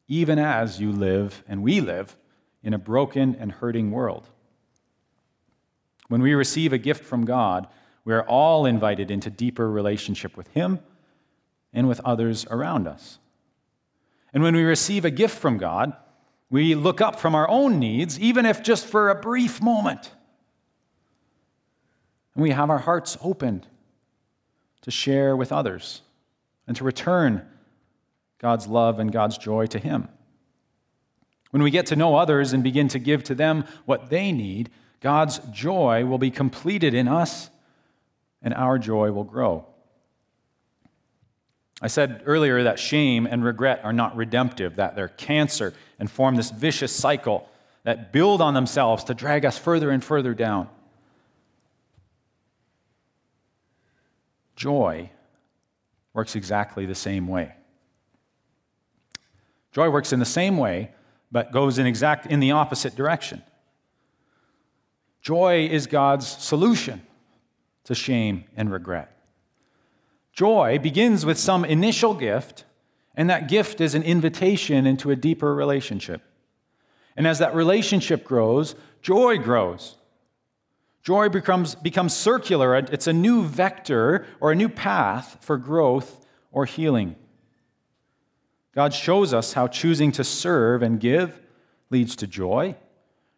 Even 0.10 0.38
as 0.38 0.82
you 0.82 0.92
live 0.92 1.44
and 1.48 1.64
we 1.64 1.80
live 1.80 2.18
in 2.64 2.74
a 2.74 2.78
broken 2.78 3.36
and 3.40 3.52
hurting 3.52 3.92
world. 3.92 4.30
When 6.08 6.22
we 6.22 6.34
receive 6.34 6.74
a 6.74 6.78
gift 6.78 7.04
from 7.04 7.26
God, 7.26 7.68
we 8.06 8.14
are 8.14 8.24
all 8.24 8.66
invited 8.66 9.12
into 9.12 9.30
deeper 9.30 9.70
relationship 9.70 10.38
with 10.38 10.48
Him 10.50 10.80
and 11.74 11.88
with 11.88 12.00
others 12.02 12.46
around 12.50 12.88
us. 12.88 13.20
And 14.34 14.44
when 14.44 14.56
we 14.56 14.64
receive 14.64 15.04
a 15.04 15.12
gift 15.12 15.38
from 15.38 15.58
God, 15.58 15.94
we 16.50 16.76
look 16.76 17.02
up 17.02 17.20
from 17.20 17.36
our 17.36 17.50
own 17.50 17.80
needs, 17.80 18.20
even 18.20 18.46
if 18.46 18.64
just 18.64 18.86
for 18.86 19.10
a 19.10 19.16
brief 19.16 19.62
moment. 19.62 20.12
And 22.34 22.44
we 22.44 22.52
have 22.52 22.70
our 22.70 22.78
hearts 22.78 23.18
opened 23.22 23.68
to 24.82 24.92
share 24.92 25.36
with 25.36 25.52
others 25.52 26.02
and 26.68 26.78
to 26.78 26.84
return 26.84 27.46
God's 28.40 28.68
love 28.68 29.00
and 29.00 29.12
God's 29.12 29.38
joy 29.38 29.66
to 29.68 29.80
Him. 29.80 30.08
When 31.52 31.64
we 31.64 31.72
get 31.72 31.88
to 31.88 31.96
know 31.96 32.16
others 32.16 32.54
and 32.54 32.64
begin 32.64 32.88
to 32.90 33.00
give 33.00 33.24
to 33.26 33.36
them 33.36 33.66
what 33.86 34.10
they 34.10 34.32
need, 34.32 34.70
God's 35.00 35.40
joy 35.52 36.06
will 36.06 36.18
be 36.18 36.32
completed 36.32 36.94
in 36.94 37.08
us 37.08 37.50
and 38.42 38.54
our 38.54 38.78
joy 38.78 39.12
will 39.12 39.24
grow. 39.24 39.66
I 41.82 41.88
said 41.88 42.24
earlier 42.26 42.64
that 42.64 42.80
shame 42.80 43.28
and 43.28 43.44
regret 43.44 43.82
are 43.84 43.94
not 43.94 44.16
redemptive, 44.16 44.78
that 44.78 44.96
they're 44.96 45.10
cancer 45.10 45.74
and 46.00 46.10
form 46.10 46.36
this 46.36 46.50
vicious 46.50 46.92
cycle 46.92 47.48
that 47.84 48.12
build 48.12 48.42
on 48.42 48.54
themselves 48.54 49.04
to 49.06 49.14
drag 49.14 49.46
us 49.46 49.58
further 49.58 49.92
and 49.92 50.04
further 50.04 50.34
down. 50.34 50.70
Joy 54.56 55.12
works 56.14 56.36
exactly 56.36 56.88
the 56.88 56.96
same 56.96 57.28
way. 57.28 57.54
Joy 59.72 59.92
works 59.92 60.12
in 60.12 60.20
the 60.20 60.26
same 60.26 60.58
way, 60.58 60.90
but 61.32 61.52
goes 61.52 61.78
in 61.78 61.86
exact 61.86 62.26
in 62.26 62.40
the 62.40 62.52
opposite 62.52 62.96
direction. 62.96 63.44
Joy 65.22 65.68
is 65.68 65.88
God's 65.88 66.28
solution 66.28 67.02
to 67.84 67.96
shame 67.96 68.46
and 68.56 68.72
regret. 68.72 69.12
Joy 70.32 70.80
begins 70.80 71.26
with 71.26 71.38
some 71.40 71.66
initial 71.66 72.14
gift, 72.14 72.64
and 73.16 73.30
that 73.30 73.48
gift 73.48 73.82
is 73.82 73.96
an 73.96 74.04
invitation 74.04 74.86
into 74.86 75.10
a 75.10 75.16
deeper 75.16 75.54
relationship. 75.56 76.22
And 77.16 77.26
as 77.26 77.40
that 77.40 77.56
relationship 77.56 78.24
grows, 78.24 78.76
joy 79.02 79.38
grows. 79.38 79.98
Joy 81.02 81.30
becomes, 81.30 81.74
becomes 81.74 82.14
circular, 82.14 82.76
it's 82.76 83.08
a 83.08 83.14
new 83.14 83.44
vector 83.44 84.26
or 84.40 84.52
a 84.52 84.56
new 84.56 84.70
path 84.70 85.38
for 85.42 85.58
growth 85.58 86.26
or 86.52 86.66
healing. 86.66 87.16
God 88.78 88.94
shows 88.94 89.34
us 89.34 89.54
how 89.54 89.68
choosing 89.68 90.12
to 90.12 90.24
serve 90.24 90.84
and 90.84 91.00
give 91.00 91.42
leads 91.90 92.16
to 92.18 92.28
joy, 92.28 92.76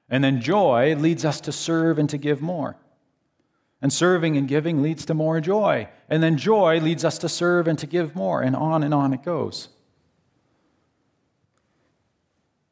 and 0.09 0.21
then 0.21 0.41
joy 0.41 0.97
leads 0.97 1.23
us 1.23 1.39
to 1.39 1.53
serve 1.53 1.97
and 1.97 2.09
to 2.09 2.17
give 2.17 2.41
more. 2.41 2.75
And 3.81 3.93
serving 3.93 4.35
and 4.35 4.49
giving 4.49 4.81
leads 4.81 5.05
to 5.05 5.13
more 5.13 5.39
joy. 5.39 5.87
And 6.09 6.21
then 6.21 6.35
joy 6.35 6.81
leads 6.81 7.05
us 7.05 7.17
to 7.19 7.29
serve 7.29 7.69
and 7.69 7.79
to 7.79 7.87
give 7.87 8.17
more. 8.17 8.41
And 8.41 8.53
on 8.53 8.83
and 8.83 8.93
on 8.93 9.13
it 9.13 9.23
goes. 9.23 9.69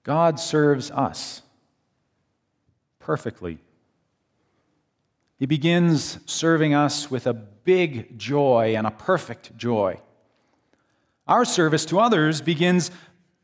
God 0.03 0.37
serves 0.37 0.91
us 0.91 1.43
perfectly. 2.99 3.59
He 5.39 5.45
begins 5.45 6.19
serving 6.25 6.73
us 6.73 7.09
with 7.09 7.27
a 7.27 7.33
big 7.33 8.19
joy 8.19 8.75
and 8.75 8.85
a 8.85 8.91
perfect 8.91 9.55
joy. 9.55 10.01
Our 11.27 11.45
service 11.45 11.85
to 11.85 11.99
others 11.99 12.41
begins 12.41 12.89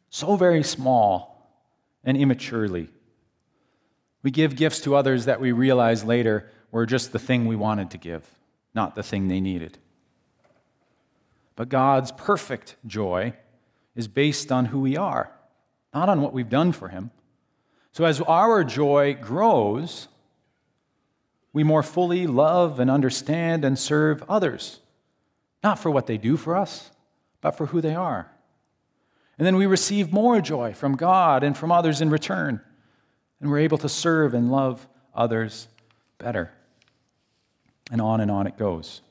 so 0.09 0.35
very 0.35 0.63
small 0.63 1.51
and 2.03 2.17
immaturely. 2.17 2.89
We 4.21 4.31
give 4.31 4.55
gifts 4.55 4.81
to 4.81 4.95
others 4.95 5.25
that 5.25 5.41
we 5.41 5.51
realize 5.51 6.03
later 6.03 6.49
were 6.71 6.85
just 6.85 7.11
the 7.11 7.19
thing 7.19 7.45
we 7.45 7.55
wanted 7.55 7.91
to 7.91 7.97
give, 7.97 8.25
not 8.73 8.95
the 8.95 9.03
thing 9.03 9.27
they 9.27 9.41
needed. 9.41 9.77
But 11.55 11.69
God's 11.69 12.11
perfect 12.11 12.75
joy 12.87 13.33
is 13.95 14.07
based 14.07 14.51
on 14.51 14.65
who 14.65 14.79
we 14.79 14.97
are, 14.97 15.31
not 15.93 16.09
on 16.09 16.21
what 16.21 16.33
we've 16.33 16.49
done 16.49 16.71
for 16.71 16.87
Him. 16.87 17.11
So 17.91 18.05
as 18.05 18.21
our 18.21 18.63
joy 18.63 19.13
grows, 19.13 20.07
we 21.51 21.63
more 21.63 21.83
fully 21.83 22.25
love 22.25 22.79
and 22.79 22.89
understand 22.89 23.63
and 23.63 23.77
serve 23.77 24.23
others, 24.27 24.79
not 25.63 25.77
for 25.77 25.91
what 25.91 26.07
they 26.07 26.17
do 26.17 26.37
for 26.37 26.55
us, 26.55 26.89
but 27.43 27.51
for 27.51 27.67
who 27.67 27.81
they 27.81 27.93
are. 27.93 28.31
And 29.37 29.45
then 29.45 29.57
we 29.57 29.65
receive 29.65 30.11
more 30.11 30.39
joy 30.41 30.73
from 30.73 30.95
God 30.95 31.43
and 31.43 31.55
from 31.55 31.71
others 31.71 32.01
in 32.01 32.09
return, 32.09 32.61
and 33.39 33.51
we're 33.51 33.59
able 33.59 33.77
to 33.79 33.89
serve 33.89 34.33
and 34.33 34.51
love 34.51 34.87
others 35.13 35.67
better. 36.17 36.51
And 37.91 38.01
on 38.01 38.21
and 38.21 38.31
on 38.31 38.47
it 38.47 38.57
goes. 38.57 39.01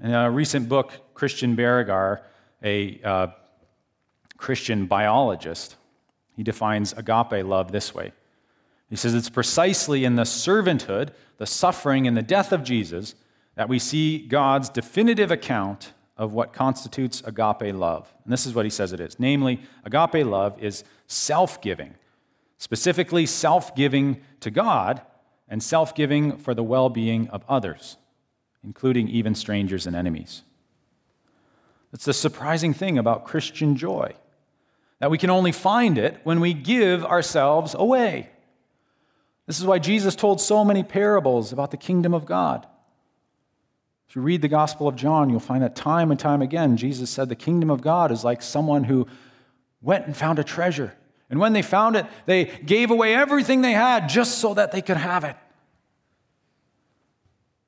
In 0.00 0.12
a 0.12 0.30
recent 0.30 0.68
book, 0.68 0.92
Christian 1.14 1.54
Berger, 1.54 2.22
a 2.62 3.00
uh, 3.04 3.26
Christian 4.38 4.86
biologist, 4.86 5.76
he 6.34 6.42
defines 6.42 6.92
agape 6.94 7.44
love 7.44 7.70
this 7.70 7.94
way. 7.94 8.12
He 8.88 8.96
says 8.96 9.14
it's 9.14 9.28
precisely 9.28 10.04
in 10.04 10.16
the 10.16 10.22
servanthood, 10.22 11.10
the 11.36 11.46
suffering, 11.46 12.06
and 12.06 12.16
the 12.16 12.22
death 12.22 12.52
of 12.52 12.62
Jesus 12.62 13.14
that 13.56 13.68
we 13.68 13.78
see 13.78 14.18
God's 14.18 14.68
definitive 14.70 15.30
account 15.30 15.92
of 16.16 16.32
what 16.32 16.52
constitutes 16.52 17.22
agape 17.24 17.74
love. 17.74 18.12
And 18.24 18.32
this 18.32 18.46
is 18.46 18.54
what 18.54 18.64
he 18.64 18.70
says 18.70 18.92
it 18.92 19.00
is. 19.00 19.18
Namely, 19.18 19.60
agape 19.84 20.26
love 20.26 20.62
is 20.62 20.84
self 21.06 21.60
giving, 21.60 21.94
specifically 22.58 23.26
self 23.26 23.74
giving 23.74 24.22
to 24.40 24.50
God 24.50 25.02
and 25.48 25.62
self 25.62 25.94
giving 25.94 26.36
for 26.38 26.54
the 26.54 26.62
well 26.62 26.88
being 26.88 27.28
of 27.28 27.44
others, 27.48 27.96
including 28.64 29.08
even 29.08 29.34
strangers 29.34 29.86
and 29.86 29.94
enemies. 29.94 30.42
That's 31.92 32.04
the 32.04 32.14
surprising 32.14 32.74
thing 32.74 32.98
about 32.98 33.24
Christian 33.24 33.76
joy, 33.76 34.14
that 34.98 35.10
we 35.10 35.18
can 35.18 35.30
only 35.30 35.52
find 35.52 35.98
it 35.98 36.20
when 36.24 36.40
we 36.40 36.54
give 36.54 37.04
ourselves 37.04 37.74
away. 37.74 38.30
This 39.46 39.60
is 39.60 39.66
why 39.66 39.78
Jesus 39.78 40.16
told 40.16 40.40
so 40.40 40.64
many 40.64 40.82
parables 40.82 41.52
about 41.52 41.70
the 41.70 41.76
kingdom 41.76 42.12
of 42.12 42.26
God. 42.26 42.66
If 44.08 44.16
you 44.16 44.22
read 44.22 44.42
the 44.42 44.48
Gospel 44.48 44.88
of 44.88 44.96
John, 44.96 45.30
you'll 45.30 45.40
find 45.40 45.62
that 45.62 45.74
time 45.74 46.10
and 46.10 46.18
time 46.18 46.42
again, 46.42 46.76
Jesus 46.76 47.10
said 47.10 47.28
the 47.28 47.34
kingdom 47.34 47.70
of 47.70 47.80
God 47.80 48.12
is 48.12 48.24
like 48.24 48.40
someone 48.40 48.84
who 48.84 49.06
went 49.80 50.06
and 50.06 50.16
found 50.16 50.38
a 50.38 50.44
treasure. 50.44 50.94
And 51.28 51.40
when 51.40 51.52
they 51.52 51.62
found 51.62 51.96
it, 51.96 52.06
they 52.24 52.44
gave 52.44 52.90
away 52.90 53.14
everything 53.14 53.62
they 53.62 53.72
had 53.72 54.08
just 54.08 54.38
so 54.38 54.54
that 54.54 54.70
they 54.70 54.80
could 54.80 54.96
have 54.96 55.24
it. 55.24 55.36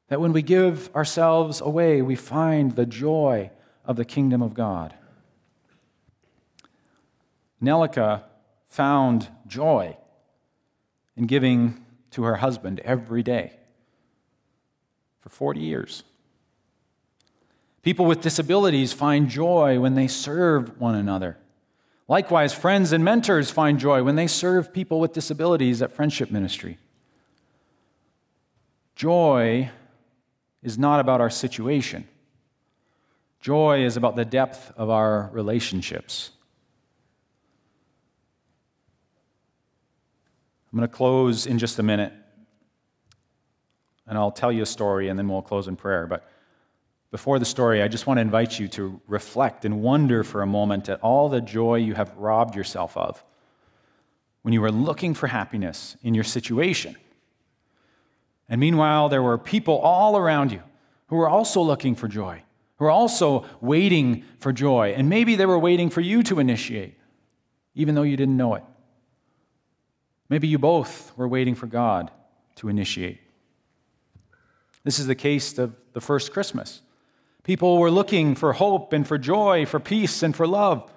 That 0.08 0.20
when 0.20 0.32
we 0.32 0.42
give 0.42 0.94
ourselves 0.94 1.60
away, 1.60 2.02
we 2.02 2.14
find 2.14 2.74
the 2.76 2.86
joy 2.86 3.50
of 3.84 3.96
the 3.96 4.04
kingdom 4.04 4.42
of 4.42 4.54
God. 4.54 4.94
Nellika 7.62 8.22
found 8.68 9.28
joy 9.46 9.96
in 11.16 11.26
giving 11.26 11.84
to 12.12 12.22
her 12.22 12.36
husband 12.36 12.80
every 12.80 13.22
day 13.22 13.58
for 15.20 15.30
40 15.30 15.60
years. 15.60 16.04
People 17.88 18.04
with 18.04 18.20
disabilities 18.20 18.92
find 18.92 19.30
joy 19.30 19.80
when 19.80 19.94
they 19.94 20.08
serve 20.08 20.78
one 20.78 20.94
another. 20.94 21.38
Likewise, 22.06 22.52
friends 22.52 22.92
and 22.92 23.02
mentors 23.02 23.50
find 23.50 23.78
joy 23.78 24.02
when 24.02 24.14
they 24.14 24.26
serve 24.26 24.74
people 24.74 25.00
with 25.00 25.14
disabilities 25.14 25.80
at 25.80 25.90
Friendship 25.90 26.30
Ministry. 26.30 26.76
Joy 28.94 29.70
is 30.62 30.76
not 30.76 31.00
about 31.00 31.22
our 31.22 31.30
situation. 31.30 32.06
Joy 33.40 33.86
is 33.86 33.96
about 33.96 34.16
the 34.16 34.24
depth 34.26 34.70
of 34.76 34.90
our 34.90 35.30
relationships. 35.32 36.30
I'm 40.70 40.78
going 40.78 40.86
to 40.86 40.94
close 40.94 41.46
in 41.46 41.58
just 41.58 41.78
a 41.78 41.82
minute, 41.82 42.12
and 44.06 44.18
I'll 44.18 44.30
tell 44.30 44.52
you 44.52 44.60
a 44.60 44.66
story, 44.66 45.08
and 45.08 45.18
then 45.18 45.26
we'll 45.26 45.40
close 45.40 45.68
in 45.68 45.76
prayer. 45.76 46.06
But 46.06 46.28
before 47.10 47.38
the 47.38 47.44
story, 47.44 47.82
I 47.82 47.88
just 47.88 48.06
want 48.06 48.18
to 48.18 48.22
invite 48.22 48.58
you 48.58 48.68
to 48.68 49.00
reflect 49.06 49.64
and 49.64 49.82
wonder 49.82 50.22
for 50.22 50.42
a 50.42 50.46
moment 50.46 50.88
at 50.88 51.00
all 51.00 51.28
the 51.28 51.40
joy 51.40 51.76
you 51.76 51.94
have 51.94 52.14
robbed 52.16 52.54
yourself 52.54 52.96
of 52.96 53.22
when 54.42 54.52
you 54.52 54.60
were 54.60 54.72
looking 54.72 55.14
for 55.14 55.26
happiness 55.26 55.96
in 56.02 56.14
your 56.14 56.24
situation. 56.24 56.96
And 58.48 58.60
meanwhile, 58.60 59.08
there 59.08 59.22
were 59.22 59.38
people 59.38 59.78
all 59.78 60.16
around 60.16 60.52
you 60.52 60.62
who 61.08 61.16
were 61.16 61.28
also 61.28 61.60
looking 61.62 61.94
for 61.94 62.08
joy, 62.08 62.42
who 62.76 62.84
were 62.84 62.90
also 62.90 63.46
waiting 63.60 64.24
for 64.38 64.52
joy. 64.52 64.94
And 64.96 65.08
maybe 65.08 65.34
they 65.34 65.46
were 65.46 65.58
waiting 65.58 65.90
for 65.90 66.00
you 66.00 66.22
to 66.24 66.38
initiate, 66.38 66.94
even 67.74 67.94
though 67.94 68.02
you 68.02 68.16
didn't 68.16 68.36
know 68.36 68.54
it. 68.54 68.64
Maybe 70.28 70.46
you 70.46 70.58
both 70.58 71.16
were 71.16 71.28
waiting 71.28 71.54
for 71.54 71.66
God 71.66 72.10
to 72.56 72.68
initiate. 72.68 73.20
This 74.84 74.98
is 74.98 75.06
the 75.06 75.14
case 75.14 75.56
of 75.58 75.74
the 75.94 76.00
first 76.00 76.32
Christmas. 76.32 76.82
People 77.48 77.78
were 77.78 77.90
looking 77.90 78.34
for 78.34 78.52
hope 78.52 78.92
and 78.92 79.08
for 79.08 79.16
joy, 79.16 79.64
for 79.64 79.80
peace 79.80 80.22
and 80.22 80.36
for 80.36 80.46
love. 80.46 80.92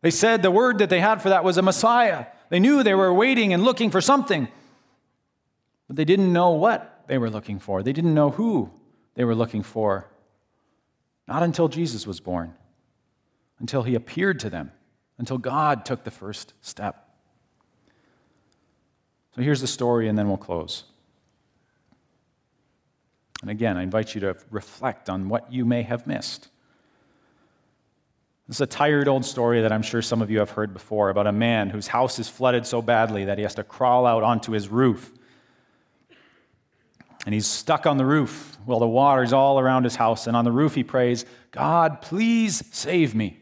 They 0.00 0.10
said 0.10 0.40
the 0.40 0.50
word 0.50 0.78
that 0.78 0.88
they 0.88 1.00
had 1.00 1.20
for 1.20 1.28
that 1.28 1.44
was 1.44 1.58
a 1.58 1.62
Messiah. 1.62 2.24
They 2.48 2.58
knew 2.58 2.82
they 2.82 2.94
were 2.94 3.12
waiting 3.12 3.52
and 3.52 3.62
looking 3.62 3.90
for 3.90 4.00
something, 4.00 4.48
but 5.86 5.96
they 5.96 6.06
didn't 6.06 6.32
know 6.32 6.52
what 6.52 7.04
they 7.06 7.18
were 7.18 7.28
looking 7.28 7.58
for. 7.58 7.82
They 7.82 7.92
didn't 7.92 8.14
know 8.14 8.30
who 8.30 8.70
they 9.14 9.24
were 9.24 9.34
looking 9.34 9.62
for. 9.62 10.08
Not 11.26 11.42
until 11.42 11.68
Jesus 11.68 12.06
was 12.06 12.18
born, 12.18 12.54
until 13.58 13.82
he 13.82 13.94
appeared 13.94 14.40
to 14.40 14.48
them, 14.48 14.72
until 15.18 15.36
God 15.36 15.84
took 15.84 16.02
the 16.02 16.10
first 16.10 16.54
step. 16.62 17.10
So 19.34 19.42
here's 19.42 19.60
the 19.60 19.66
story, 19.66 20.08
and 20.08 20.18
then 20.18 20.28
we'll 20.28 20.38
close. 20.38 20.84
And 23.42 23.50
again, 23.50 23.76
I 23.76 23.82
invite 23.82 24.14
you 24.14 24.20
to 24.22 24.36
reflect 24.50 25.08
on 25.08 25.28
what 25.28 25.52
you 25.52 25.64
may 25.64 25.82
have 25.82 26.06
missed. 26.06 26.48
This 28.48 28.56
is 28.56 28.60
a 28.62 28.66
tired 28.66 29.08
old 29.08 29.24
story 29.24 29.60
that 29.60 29.72
I'm 29.72 29.82
sure 29.82 30.00
some 30.00 30.22
of 30.22 30.30
you 30.30 30.38
have 30.38 30.50
heard 30.50 30.72
before 30.72 31.10
about 31.10 31.26
a 31.26 31.32
man 31.32 31.68
whose 31.68 31.86
house 31.86 32.18
is 32.18 32.28
flooded 32.28 32.66
so 32.66 32.80
badly 32.80 33.26
that 33.26 33.36
he 33.36 33.42
has 33.42 33.54
to 33.56 33.62
crawl 33.62 34.06
out 34.06 34.22
onto 34.22 34.52
his 34.52 34.68
roof. 34.68 35.12
And 37.26 37.34
he's 37.34 37.46
stuck 37.46 37.86
on 37.86 37.98
the 37.98 38.06
roof 38.06 38.56
while 38.64 38.78
the 38.78 38.88
water's 38.88 39.34
all 39.34 39.60
around 39.60 39.84
his 39.84 39.96
house. 39.96 40.26
And 40.26 40.34
on 40.34 40.46
the 40.46 40.52
roof, 40.52 40.74
he 40.74 40.82
prays, 40.82 41.26
God, 41.50 42.00
please 42.00 42.64
save 42.72 43.14
me. 43.14 43.36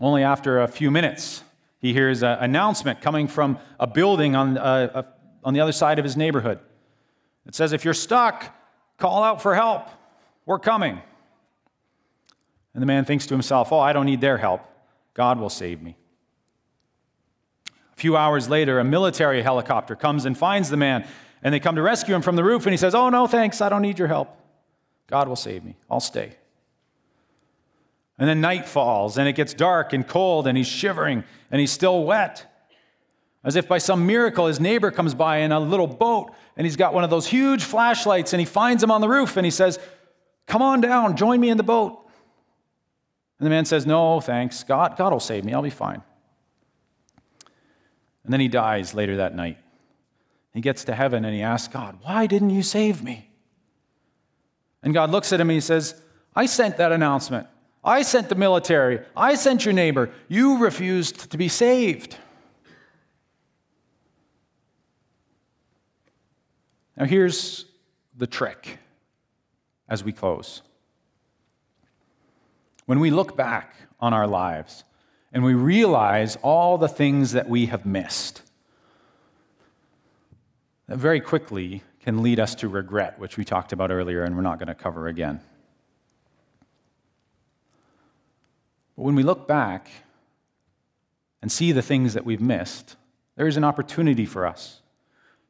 Only 0.00 0.22
after 0.22 0.60
a 0.60 0.68
few 0.68 0.92
minutes, 0.92 1.42
he 1.80 1.92
hears 1.92 2.22
an 2.22 2.38
announcement 2.38 3.00
coming 3.00 3.26
from 3.26 3.58
a 3.80 3.88
building 3.88 4.36
on, 4.36 4.56
uh, 4.56 4.90
uh, 4.94 5.02
on 5.42 5.52
the 5.52 5.60
other 5.60 5.72
side 5.72 5.98
of 5.98 6.04
his 6.04 6.16
neighborhood. 6.16 6.60
It 7.48 7.54
says, 7.54 7.72
If 7.72 7.84
you're 7.84 7.94
stuck, 7.94 8.54
call 8.98 9.24
out 9.24 9.42
for 9.42 9.54
help. 9.54 9.88
We're 10.46 10.58
coming. 10.58 11.00
And 12.74 12.82
the 12.82 12.86
man 12.86 13.04
thinks 13.04 13.26
to 13.26 13.34
himself, 13.34 13.72
Oh, 13.72 13.80
I 13.80 13.92
don't 13.92 14.06
need 14.06 14.20
their 14.20 14.36
help. 14.36 14.60
God 15.14 15.40
will 15.40 15.50
save 15.50 15.82
me. 15.82 15.96
A 17.66 17.96
few 17.96 18.16
hours 18.16 18.48
later, 18.48 18.78
a 18.78 18.84
military 18.84 19.42
helicopter 19.42 19.96
comes 19.96 20.26
and 20.26 20.38
finds 20.38 20.70
the 20.70 20.76
man, 20.76 21.04
and 21.42 21.52
they 21.52 21.58
come 21.58 21.74
to 21.74 21.82
rescue 21.82 22.14
him 22.14 22.22
from 22.22 22.36
the 22.36 22.44
roof, 22.44 22.66
and 22.66 22.72
he 22.72 22.76
says, 22.76 22.94
Oh, 22.94 23.08
no, 23.08 23.26
thanks. 23.26 23.60
I 23.60 23.68
don't 23.68 23.82
need 23.82 23.98
your 23.98 24.06
help. 24.06 24.36
God 25.08 25.26
will 25.26 25.36
save 25.36 25.64
me. 25.64 25.74
I'll 25.90 25.98
stay. 25.98 26.36
And 28.18 28.28
then 28.28 28.40
night 28.40 28.68
falls, 28.68 29.16
and 29.16 29.28
it 29.28 29.34
gets 29.34 29.54
dark 29.54 29.92
and 29.92 30.06
cold, 30.06 30.46
and 30.46 30.58
he's 30.58 30.66
shivering, 30.66 31.24
and 31.50 31.60
he's 31.60 31.72
still 31.72 32.04
wet. 32.04 32.46
As 33.48 33.56
if 33.56 33.66
by 33.66 33.78
some 33.78 34.06
miracle, 34.06 34.46
his 34.46 34.60
neighbor 34.60 34.90
comes 34.90 35.14
by 35.14 35.38
in 35.38 35.52
a 35.52 35.58
little 35.58 35.86
boat, 35.86 36.34
and 36.58 36.66
he's 36.66 36.76
got 36.76 36.92
one 36.92 37.02
of 37.02 37.08
those 37.08 37.26
huge 37.26 37.64
flashlights, 37.64 38.34
and 38.34 38.40
he 38.40 38.44
finds 38.44 38.82
him 38.82 38.90
on 38.90 39.00
the 39.00 39.08
roof, 39.08 39.38
and 39.38 39.46
he 39.46 39.50
says, 39.50 39.78
Come 40.46 40.60
on 40.60 40.82
down, 40.82 41.16
join 41.16 41.40
me 41.40 41.48
in 41.48 41.56
the 41.56 41.62
boat. 41.62 41.98
And 43.38 43.46
the 43.46 43.48
man 43.48 43.64
says, 43.64 43.86
No, 43.86 44.20
thanks. 44.20 44.64
God, 44.64 44.98
God 44.98 45.14
will 45.14 45.18
save 45.18 45.46
me. 45.46 45.54
I'll 45.54 45.62
be 45.62 45.70
fine. 45.70 46.02
And 48.24 48.34
then 48.34 48.40
he 48.40 48.48
dies 48.48 48.92
later 48.92 49.16
that 49.16 49.34
night. 49.34 49.56
He 50.52 50.60
gets 50.60 50.84
to 50.84 50.94
heaven 50.94 51.24
and 51.24 51.34
he 51.34 51.40
asks 51.40 51.72
God, 51.72 52.00
Why 52.02 52.26
didn't 52.26 52.50
you 52.50 52.62
save 52.62 53.02
me? 53.02 53.30
And 54.82 54.92
God 54.92 55.08
looks 55.08 55.32
at 55.32 55.40
him 55.40 55.48
and 55.48 55.54
he 55.54 55.62
says, 55.62 55.98
I 56.36 56.44
sent 56.44 56.76
that 56.76 56.92
announcement. 56.92 57.46
I 57.82 58.02
sent 58.02 58.28
the 58.28 58.34
military. 58.34 59.00
I 59.16 59.36
sent 59.36 59.64
your 59.64 59.72
neighbor. 59.72 60.10
You 60.28 60.58
refused 60.58 61.30
to 61.30 61.38
be 61.38 61.48
saved. 61.48 62.18
Now, 66.98 67.04
here's 67.04 67.64
the 68.16 68.26
trick 68.26 68.78
as 69.88 70.02
we 70.02 70.12
close. 70.12 70.62
When 72.86 72.98
we 72.98 73.10
look 73.10 73.36
back 73.36 73.76
on 74.00 74.12
our 74.12 74.26
lives 74.26 74.82
and 75.32 75.44
we 75.44 75.54
realize 75.54 76.36
all 76.42 76.76
the 76.76 76.88
things 76.88 77.32
that 77.32 77.48
we 77.48 77.66
have 77.66 77.86
missed, 77.86 78.42
that 80.88 80.98
very 80.98 81.20
quickly 81.20 81.84
can 82.00 82.20
lead 82.20 82.40
us 82.40 82.56
to 82.56 82.68
regret, 82.68 83.18
which 83.20 83.36
we 83.36 83.44
talked 83.44 83.72
about 83.72 83.92
earlier 83.92 84.24
and 84.24 84.34
we're 84.34 84.42
not 84.42 84.58
going 84.58 84.66
to 84.66 84.74
cover 84.74 85.06
again. 85.06 85.40
But 88.96 89.04
when 89.04 89.14
we 89.14 89.22
look 89.22 89.46
back 89.46 89.88
and 91.42 91.52
see 91.52 91.70
the 91.70 91.82
things 91.82 92.14
that 92.14 92.24
we've 92.24 92.40
missed, 92.40 92.96
there 93.36 93.46
is 93.46 93.56
an 93.56 93.62
opportunity 93.62 94.26
for 94.26 94.44
us 94.44 94.80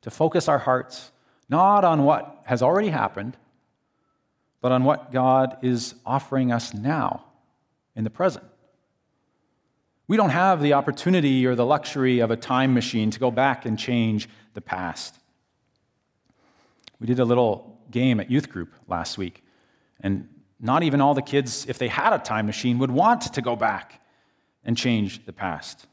to 0.03 0.11
focus 0.11 0.47
our 0.47 0.59
hearts 0.59 1.13
not 1.49 1.85
on 1.85 2.05
what 2.05 2.43
has 2.45 2.63
already 2.63 2.89
happened, 2.89 3.37
but 4.61 4.73
on 4.73 4.85
what 4.85 5.13
God 5.13 5.59
is 5.63 5.95
offering 6.05 6.53
us 6.53 6.75
now 6.75 7.25
in 7.95 8.05
the 8.05 8.11
present. 8.11 8.45
We 10.07 10.17
don't 10.17 10.31
have 10.31 10.63
the 10.63 10.73
opportunity 10.73 11.47
or 11.47 11.55
the 11.55 11.67
luxury 11.67 12.21
of 12.21 12.31
a 12.31 12.37
time 12.37 12.73
machine 12.73 13.11
to 13.11 13.21
go 13.21 13.31
back 13.31 13.67
and 13.67 13.79
change 13.79 14.29
the 14.55 14.61
past. 14.61 15.15
We 16.99 17.07
did 17.07 17.21
a 17.21 17.25
little 17.25 17.79
game 17.91 18.19
at 18.19 18.31
youth 18.31 18.49
group 18.49 18.73
last 18.89 19.19
week, 19.19 19.45
and 20.01 20.29
not 20.61 20.83
even 20.83 21.01
all 21.01 21.15
the 21.15 21.23
kids, 21.23 21.67
if 21.69 21.79
they 21.79 21.89
had 21.89 22.13
a 22.13 22.19
time 22.19 22.47
machine, 22.47 22.79
would 22.79 22.91
want 22.91 23.33
to 23.35 23.43
go 23.43 23.55
back 23.55 24.01
and 24.65 24.77
change 24.77 25.25
the 25.25 25.33
past. 25.33 25.87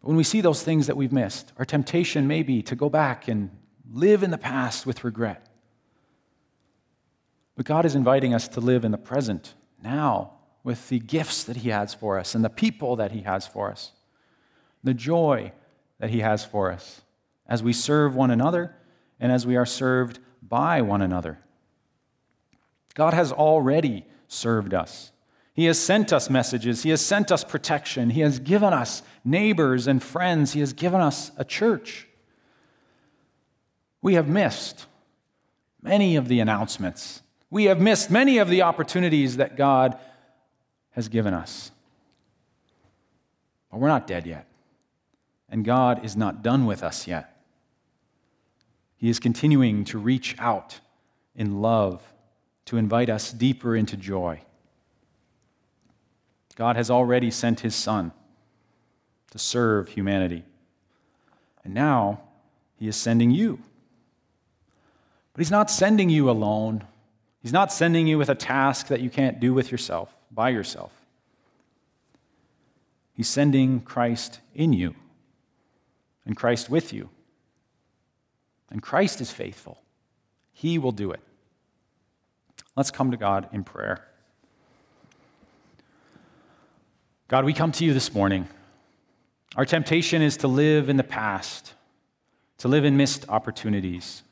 When 0.00 0.16
we 0.16 0.24
see 0.24 0.40
those 0.40 0.62
things 0.62 0.86
that 0.86 0.96
we've 0.96 1.12
missed, 1.12 1.52
our 1.58 1.64
temptation 1.64 2.26
may 2.26 2.42
be 2.42 2.62
to 2.62 2.76
go 2.76 2.88
back 2.88 3.28
and 3.28 3.50
live 3.90 4.22
in 4.22 4.30
the 4.30 4.38
past 4.38 4.86
with 4.86 5.04
regret. 5.04 5.46
But 7.56 7.66
God 7.66 7.84
is 7.84 7.94
inviting 7.94 8.34
us 8.34 8.48
to 8.48 8.60
live 8.60 8.84
in 8.84 8.92
the 8.92 8.98
present, 8.98 9.54
now, 9.82 10.32
with 10.62 10.88
the 10.88 10.98
gifts 10.98 11.44
that 11.44 11.58
He 11.58 11.70
has 11.70 11.94
for 11.94 12.18
us 12.18 12.34
and 12.34 12.44
the 12.44 12.50
people 12.50 12.96
that 12.96 13.12
He 13.12 13.22
has 13.22 13.46
for 13.46 13.70
us, 13.70 13.92
the 14.84 14.94
joy 14.94 15.52
that 15.98 16.10
He 16.10 16.20
has 16.20 16.44
for 16.44 16.70
us 16.70 17.02
as 17.48 17.62
we 17.62 17.72
serve 17.72 18.14
one 18.14 18.30
another 18.30 18.74
and 19.20 19.32
as 19.32 19.46
we 19.46 19.56
are 19.56 19.66
served 19.66 20.18
by 20.42 20.82
one 20.82 21.02
another. 21.02 21.38
God 22.94 23.14
has 23.14 23.32
already 23.32 24.04
served 24.28 24.74
us. 24.74 25.12
He 25.56 25.64
has 25.64 25.80
sent 25.80 26.12
us 26.12 26.28
messages. 26.28 26.82
He 26.82 26.90
has 26.90 27.00
sent 27.00 27.32
us 27.32 27.42
protection. 27.42 28.10
He 28.10 28.20
has 28.20 28.38
given 28.38 28.74
us 28.74 29.02
neighbors 29.24 29.86
and 29.86 30.02
friends. 30.02 30.52
He 30.52 30.60
has 30.60 30.74
given 30.74 31.00
us 31.00 31.32
a 31.38 31.46
church. 31.46 32.06
We 34.02 34.14
have 34.14 34.28
missed 34.28 34.84
many 35.80 36.14
of 36.16 36.28
the 36.28 36.40
announcements. 36.40 37.22
We 37.48 37.64
have 37.64 37.80
missed 37.80 38.10
many 38.10 38.36
of 38.36 38.50
the 38.50 38.60
opportunities 38.60 39.38
that 39.38 39.56
God 39.56 39.98
has 40.90 41.08
given 41.08 41.32
us. 41.32 41.70
But 43.70 43.80
we're 43.80 43.88
not 43.88 44.06
dead 44.06 44.26
yet. 44.26 44.46
And 45.48 45.64
God 45.64 46.04
is 46.04 46.18
not 46.18 46.42
done 46.42 46.66
with 46.66 46.82
us 46.82 47.06
yet. 47.06 47.34
He 48.98 49.08
is 49.08 49.18
continuing 49.18 49.84
to 49.84 49.96
reach 49.96 50.36
out 50.38 50.80
in 51.34 51.62
love 51.62 52.02
to 52.66 52.76
invite 52.76 53.08
us 53.08 53.32
deeper 53.32 53.74
into 53.74 53.96
joy. 53.96 54.42
God 56.56 56.76
has 56.76 56.90
already 56.90 57.30
sent 57.30 57.60
his 57.60 57.74
Son 57.74 58.10
to 59.30 59.38
serve 59.38 59.90
humanity. 59.90 60.44
And 61.64 61.74
now 61.74 62.20
he 62.78 62.88
is 62.88 62.96
sending 62.96 63.30
you. 63.30 63.60
But 65.32 65.40
he's 65.40 65.50
not 65.50 65.70
sending 65.70 66.08
you 66.08 66.30
alone. 66.30 66.84
He's 67.42 67.52
not 67.52 67.72
sending 67.72 68.06
you 68.06 68.18
with 68.18 68.30
a 68.30 68.34
task 68.34 68.88
that 68.88 69.00
you 69.00 69.10
can't 69.10 69.38
do 69.38 69.52
with 69.52 69.70
yourself, 69.70 70.16
by 70.30 70.48
yourself. 70.48 70.92
He's 73.12 73.28
sending 73.28 73.80
Christ 73.80 74.40
in 74.54 74.72
you 74.72 74.94
and 76.24 76.36
Christ 76.36 76.70
with 76.70 76.92
you. 76.92 77.10
And 78.70 78.82
Christ 78.82 79.20
is 79.20 79.30
faithful. 79.30 79.78
He 80.52 80.78
will 80.78 80.92
do 80.92 81.12
it. 81.12 81.20
Let's 82.74 82.90
come 82.90 83.10
to 83.10 83.16
God 83.16 83.48
in 83.52 83.64
prayer. 83.64 84.06
God, 87.28 87.44
we 87.44 87.52
come 87.52 87.72
to 87.72 87.84
you 87.84 87.92
this 87.92 88.14
morning. 88.14 88.48
Our 89.56 89.64
temptation 89.64 90.22
is 90.22 90.36
to 90.38 90.48
live 90.48 90.88
in 90.88 90.96
the 90.96 91.02
past, 91.02 91.74
to 92.58 92.68
live 92.68 92.84
in 92.84 92.96
missed 92.96 93.28
opportunities. 93.28 94.22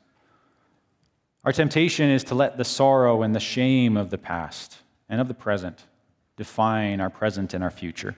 Our 1.43 1.51
temptation 1.51 2.09
is 2.09 2.23
to 2.25 2.35
let 2.35 2.57
the 2.57 2.63
sorrow 2.63 3.21
and 3.21 3.35
the 3.35 3.41
shame 3.41 3.97
of 3.97 4.11
the 4.11 4.17
past 4.17 4.77
and 5.09 5.19
of 5.19 5.27
the 5.27 5.33
present 5.33 5.83
define 6.37 7.01
our 7.01 7.09
present 7.09 7.53
and 7.53 7.61
our 7.61 7.69
future. 7.69 8.15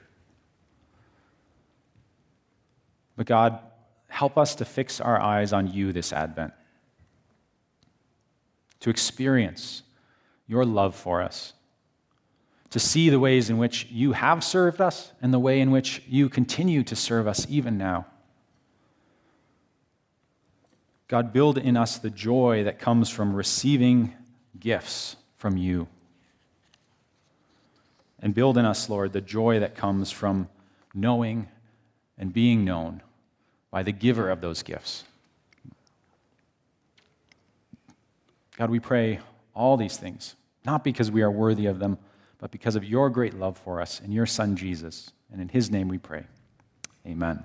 But 3.16 3.26
God, 3.26 3.60
help 4.10 4.38
us 4.38 4.54
to 4.56 4.66
fix 4.66 5.02
our 5.02 5.20
eyes 5.20 5.54
on 5.54 5.74
you 5.74 5.92
this 5.92 6.14
Advent, 6.14 6.54
to 8.82 8.92
experience 8.92 9.82
your 10.46 10.66
love 10.66 10.96
for 10.96 11.24
us, 11.24 11.54
to 12.70 12.80
see 12.80 13.10
the 13.10 13.20
ways 13.20 13.50
in 13.50 13.58
which 13.58 13.88
you 13.90 14.12
have 14.12 14.44
served 14.44 14.82
us 14.82 15.12
and 15.22 15.34
the 15.34 15.40
way 15.40 15.60
in 15.62 15.72
which 15.72 16.04
you 16.08 16.30
continue 16.30 16.84
to 16.84 16.96
serve 16.96 17.28
us 17.28 17.46
even 17.50 17.78
now. 17.78 18.06
God, 21.08 21.32
build 21.32 21.58
in 21.58 21.78
us 21.78 21.98
the 21.98 22.10
joy 22.10 22.66
that 22.66 22.80
comes 22.80 23.10
from 23.10 23.34
receiving 23.34 24.14
gifts 24.60 25.16
from 25.38 25.56
you. 25.56 25.88
And 28.20 28.34
build 28.34 28.58
in 28.58 28.66
us, 28.66 28.90
Lord, 28.90 29.14
the 29.14 29.22
joy 29.22 29.60
that 29.60 29.76
comes 29.76 30.12
from 30.12 30.50
knowing 30.94 31.48
and 32.18 32.34
being 32.34 32.66
known 32.66 33.02
by 33.72 33.84
the 33.84 33.92
giver 33.92 34.30
of 34.30 34.42
those 34.42 34.64
gifts. 34.64 35.06
God, 38.58 38.70
we 38.70 38.80
pray 38.80 39.20
all 39.54 39.78
these 39.78 39.98
things, 39.98 40.36
not 40.66 40.84
because 40.84 41.12
we 41.12 41.22
are 41.22 41.32
worthy 41.32 41.68
of 41.68 41.80
them, 41.80 42.00
but 42.40 42.52
because 42.52 42.76
of 42.76 42.84
your 42.84 43.10
great 43.10 43.34
love 43.34 43.58
for 43.58 43.82
us 43.82 44.00
and 44.00 44.14
your 44.14 44.26
Son, 44.26 44.56
Jesus. 44.56 45.12
And 45.32 45.42
in 45.42 45.50
his 45.50 45.72
name 45.72 45.88
we 45.88 45.98
pray. 45.98 46.24
Amen. 47.06 47.44